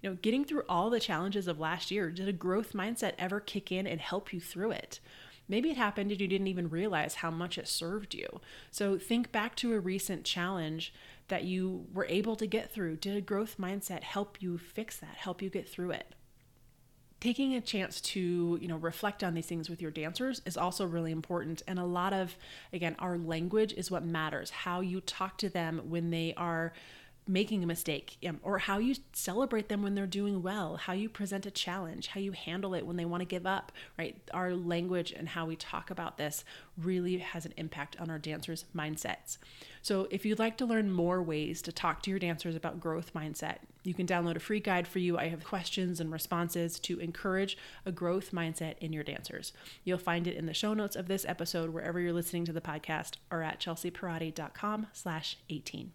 You 0.06 0.12
know, 0.12 0.18
getting 0.22 0.46
through 0.46 0.66
all 0.70 0.92
the 0.92 1.00
challenges 1.00 1.48
of 1.48 1.60
last 1.60 1.90
year, 1.90 2.12
did 2.12 2.28
a 2.28 2.32
growth 2.32 2.74
mindset 2.74 3.14
ever 3.18 3.40
kick 3.40 3.72
in 3.72 3.88
and 3.88 4.00
help 4.00 4.32
you 4.32 4.40
through 4.40 4.70
it? 4.70 5.00
Maybe 5.48 5.72
it 5.72 5.78
happened 5.78 6.12
and 6.12 6.22
you 6.22 6.28
didn't 6.28 6.46
even 6.46 6.70
realize 6.70 7.16
how 7.16 7.32
much 7.32 7.58
it 7.58 7.68
served 7.68 8.14
you. 8.14 8.40
So 8.70 9.00
think 9.00 9.32
back 9.32 9.56
to 9.56 9.74
a 9.74 9.80
recent 9.80 10.24
challenge 10.24 10.94
that 11.30 11.46
you 11.46 11.88
were 11.92 12.06
able 12.08 12.36
to 12.36 12.46
get 12.46 12.72
through. 12.72 12.98
Did 12.98 13.18
a 13.18 13.22
growth 13.22 13.58
mindset 13.58 14.04
help 14.04 14.40
you 14.44 14.60
fix 14.60 14.96
that, 14.98 15.16
help 15.16 15.42
you 15.42 15.50
get 15.50 15.68
through 15.68 15.90
it? 15.90 16.14
taking 17.22 17.56
a 17.56 17.62
chance 17.62 18.02
to 18.02 18.60
you 18.62 18.68
know 18.68 18.76
reflect 18.78 19.24
on 19.24 19.34
these 19.34 19.48
things 19.48 19.68
with 19.68 19.82
your 19.82 19.90
dancers 19.90 20.44
is 20.46 20.58
also 20.58 20.86
really 20.86 21.12
important 21.12 21.64
and 21.68 21.80
a 21.80 21.84
lot 21.84 22.14
of 22.14 22.38
again 22.72 22.96
our 23.00 23.18
language 23.18 23.74
is 23.74 23.90
what 23.90 24.06
matters 24.06 24.52
how 24.52 24.82
you 24.82 25.02
talk 25.02 25.38
to 25.38 25.50
them 25.50 25.82
when 25.86 26.12
they 26.12 26.36
are 26.38 26.72
making 27.28 27.64
a 27.64 27.68
mistake 27.68 28.18
um, 28.28 28.40
or 28.44 28.60
how 28.60 28.78
you 28.78 28.96
celebrate 29.14 29.68
them 29.68 29.82
when 29.82 29.96
they're 29.96 30.06
doing 30.06 30.44
well, 30.44 30.78
how 30.78 30.94
you 30.94 31.10
present 31.10 31.46
a 31.46 31.52
challenge, 31.52 32.08
how 32.08 32.20
you 32.20 32.32
handle 32.32 32.76
it 32.76 32.86
when 32.86 32.98
they 32.98 33.06
want 33.06 33.22
to 33.22 33.26
give 33.26 33.48
up, 33.48 33.72
right? 33.98 34.16
Our 34.34 34.54
language 34.54 35.12
and 35.12 35.30
how 35.30 35.46
we 35.46 35.56
talk 35.56 35.90
about 35.90 36.18
this 36.18 36.44
really 36.78 37.18
has 37.18 37.46
an 37.46 37.54
impact 37.58 38.00
on 38.00 38.10
our 38.10 38.20
dancers' 38.20 38.66
mindsets. 38.76 39.38
So, 39.82 40.08
if 40.12 40.26
you'd 40.26 40.40
like 40.40 40.58
to 40.58 40.66
learn 40.66 40.92
more 40.92 41.22
ways 41.22 41.62
to 41.64 41.72
talk 41.72 42.02
to 42.04 42.10
your 42.10 42.20
dancers 42.20 42.56
about 42.56 42.80
growth 42.80 43.14
mindset, 43.14 43.58
you 43.84 43.94
can 43.94 44.08
download 44.08 44.36
a 44.36 44.40
free 44.40 44.60
guide 44.60 44.88
for 44.88 45.00
you. 45.00 45.18
I 45.18 45.28
have 45.28 45.44
questions 45.44 46.00
and 46.00 46.12
responses 46.12 46.80
to 46.82 47.00
encourage 47.00 47.58
a 47.86 47.92
growth 47.92 48.32
mindset 48.32 48.78
in 48.80 48.94
your 48.94 49.04
dancers. 49.04 49.54
You'll 49.84 49.98
find 49.98 50.28
it 50.28 50.36
in 50.36 50.46
the 50.46 50.54
show 50.54 50.74
notes 50.74 50.96
of 50.96 51.08
this 51.08 51.26
episode 51.26 51.70
wherever 51.72 52.00
you're 52.00 52.14
listening 52.14 52.46
to 52.46 52.54
the 52.54 52.62
podcast 52.62 53.14
or 53.32 53.44
at 53.44 53.60
chelseapierotti.com 53.60 54.88
slash 54.94 55.38
18. 55.50 55.92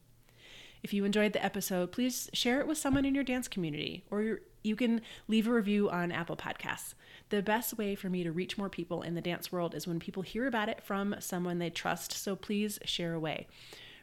If 0.82 0.92
you 0.92 1.04
enjoyed 1.04 1.32
the 1.32 1.44
episode, 1.44 1.92
please 1.92 2.30
share 2.32 2.60
it 2.60 2.66
with 2.66 2.78
someone 2.78 3.04
in 3.04 3.14
your 3.14 3.24
dance 3.24 3.48
community 3.48 4.04
or 4.10 4.40
you 4.62 4.76
can 4.76 5.00
leave 5.28 5.46
a 5.46 5.52
review 5.52 5.88
on 5.90 6.12
Apple 6.12 6.36
Podcasts. 6.36 6.94
The 7.30 7.42
best 7.42 7.78
way 7.78 7.94
for 7.94 8.10
me 8.10 8.24
to 8.24 8.32
reach 8.32 8.58
more 8.58 8.68
people 8.68 9.02
in 9.02 9.14
the 9.14 9.20
dance 9.20 9.50
world 9.50 9.74
is 9.74 9.86
when 9.86 9.98
people 9.98 10.22
hear 10.22 10.46
about 10.46 10.68
it 10.68 10.82
from 10.82 11.16
someone 11.18 11.58
they 11.58 11.70
trust, 11.70 12.12
so 12.12 12.36
please 12.36 12.78
share 12.84 13.14
away. 13.14 13.46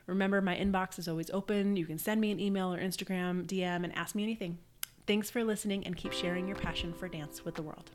Remember, 0.08 0.42
my 0.42 0.56
inbox 0.56 0.98
is 0.98 1.08
always 1.08 1.30
open. 1.32 1.76
You 1.76 1.86
can 1.86 1.98
send 1.98 2.22
me 2.22 2.32
an 2.32 2.40
email 2.40 2.74
or 2.74 2.80
Instagram 2.80 3.46
DM 3.46 3.84
and 3.84 3.96
ask 3.96 4.16
me 4.16 4.24
anything. 4.24 4.58
Thanks 5.06 5.30
for 5.30 5.44
listening 5.44 5.86
and 5.86 5.96
keep 5.96 6.14
sharing 6.14 6.48
your 6.48 6.58
passion 6.58 6.94
for 6.94 7.08
dance 7.08 7.44
with 7.44 7.56
the 7.56 7.62
world. 7.62 7.92